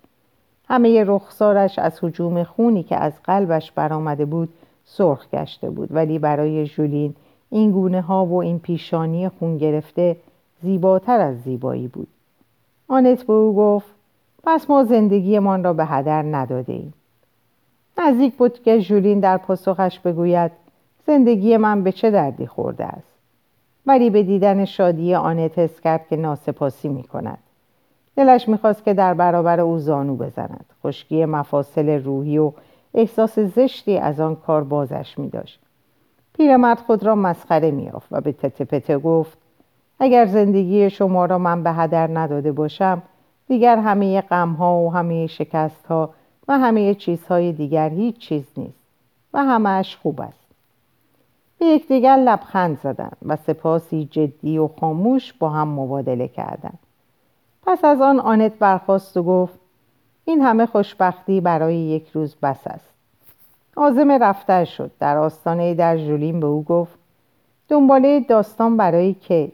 همه 0.67 1.03
رخسارش 1.03 1.79
از 1.79 1.99
حجوم 2.03 2.43
خونی 2.43 2.83
که 2.83 2.95
از 2.95 3.13
قلبش 3.23 3.71
برآمده 3.71 4.25
بود 4.25 4.49
سرخ 4.85 5.29
گشته 5.29 5.69
بود 5.69 5.89
ولی 5.91 6.19
برای 6.19 6.65
ژولین 6.65 7.15
این 7.49 7.71
گونه 7.71 8.01
ها 8.01 8.25
و 8.25 8.41
این 8.41 8.59
پیشانی 8.59 9.29
خون 9.29 9.57
گرفته 9.57 10.17
زیباتر 10.61 11.19
از 11.19 11.41
زیبایی 11.41 11.87
بود. 11.87 12.07
آنت 12.87 13.23
به 13.23 13.33
او 13.33 13.55
گفت 13.55 13.87
پس 14.43 14.69
ما 14.69 14.83
زندگیمان 14.83 15.63
را 15.63 15.73
به 15.73 15.85
هدر 15.85 16.23
نداده 16.23 16.73
ایم. 16.73 16.93
نزدیک 17.97 18.35
بود 18.35 18.63
که 18.63 18.79
ژولین 18.79 19.19
در 19.19 19.37
پاسخش 19.37 19.99
بگوید 19.99 20.51
زندگی 21.07 21.57
من 21.57 21.83
به 21.83 21.91
چه 21.91 22.11
دردی 22.11 22.47
خورده 22.47 22.85
است؟ 22.85 23.13
ولی 23.85 24.09
به 24.09 24.23
دیدن 24.23 24.65
شادی 24.65 25.15
آنت 25.15 25.59
حس 25.59 25.79
کرد 25.79 26.07
که 26.07 26.15
ناسپاسی 26.15 26.89
می 26.89 27.03
کند. 27.03 27.37
دلش 28.15 28.49
می‌خواست 28.49 28.83
که 28.83 28.93
در 28.93 29.13
برابر 29.13 29.59
او 29.59 29.77
زانو 29.77 30.15
بزند. 30.15 30.65
خشکی 30.83 31.25
مفاصل 31.25 32.03
روحی 32.03 32.37
و 32.37 32.51
احساس 32.93 33.39
زشتی 33.39 33.97
از 33.97 34.19
آن 34.19 34.35
کار 34.35 34.63
بازش 34.63 35.19
می 35.19 35.29
داشت. 35.29 35.59
پیرمرد 36.33 36.77
خود 36.77 37.03
را 37.03 37.15
مسخره 37.15 37.71
میافت 37.71 38.07
و 38.11 38.21
به 38.21 38.31
تته 38.31 38.65
پته 38.65 38.97
گفت 38.97 39.37
اگر 39.99 40.25
زندگی 40.25 40.89
شما 40.89 41.25
را 41.25 41.37
من 41.37 41.63
به 41.63 41.71
هدر 41.71 42.19
نداده 42.19 42.51
باشم 42.51 43.01
دیگر 43.47 43.77
همه 43.77 44.21
غمها 44.21 44.79
و 44.79 44.93
همه 44.93 45.27
شکستها 45.27 46.09
و 46.47 46.57
همه 46.57 46.95
چیزهای 46.95 47.51
دیگر 47.51 47.89
هیچ 47.89 48.17
چیز 48.17 48.43
نیست 48.57 48.83
و 49.33 49.43
همهش 49.43 49.95
خوب 49.95 50.21
است. 50.21 50.43
به 51.59 51.65
یکدیگر 51.65 52.15
لبخند 52.15 52.79
زدند 52.83 53.17
و 53.25 53.35
سپاسی 53.35 54.05
جدی 54.11 54.57
و 54.57 54.67
خاموش 54.79 55.33
با 55.33 55.49
هم 55.49 55.67
مبادله 55.67 56.27
کردند 56.27 56.79
پس 57.65 57.85
از 57.85 58.01
آن 58.01 58.19
آنت 58.19 58.53
برخواست 58.59 59.17
و 59.17 59.23
گفت 59.23 59.59
این 60.25 60.41
همه 60.41 60.65
خوشبختی 60.65 61.41
برای 61.41 61.75
یک 61.75 62.09
روز 62.09 62.35
بس 62.35 62.67
است. 62.67 62.89
آزم 63.75 64.11
رفتر 64.11 64.65
شد. 64.65 64.91
در 64.99 65.17
آستانه 65.17 65.73
در 65.73 65.97
ژولین 65.97 66.39
به 66.39 66.47
او 66.47 66.63
گفت 66.63 66.97
دنباله 67.69 68.19
داستان 68.19 68.77
برای 68.77 69.13
که 69.13 69.51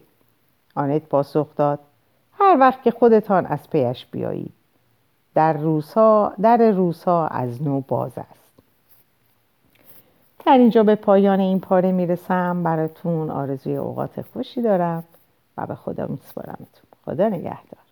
آنت 0.76 1.02
پاسخ 1.02 1.48
داد 1.56 1.80
هر 2.34 2.58
وقت 2.60 2.84
که 2.84 2.92
خودتان 2.92 3.46
از 3.46 3.70
پیش 3.70 4.06
بیایید. 4.06 4.59
در 5.40 5.54
روزها 5.54 6.34
در 6.42 6.72
روزها 6.72 7.28
از 7.28 7.64
نو 7.64 7.82
باز 7.82 8.12
است. 8.18 8.54
در 10.46 10.58
اینجا 10.58 10.84
به 10.84 10.96
پایان 10.96 11.40
این 11.40 11.60
پاره 11.60 11.92
می‌رسم. 11.92 12.64
براتون 12.64 13.32
آرزوی 13.32 13.76
اوقات 13.76 14.22
خوشی 14.22 14.62
دارم 14.62 15.04
و 15.58 15.66
به 15.66 15.76
خدا 15.76 16.08
میسپارمتون 16.08 16.90
خدا 17.06 17.30
نگهدار. 17.30 17.89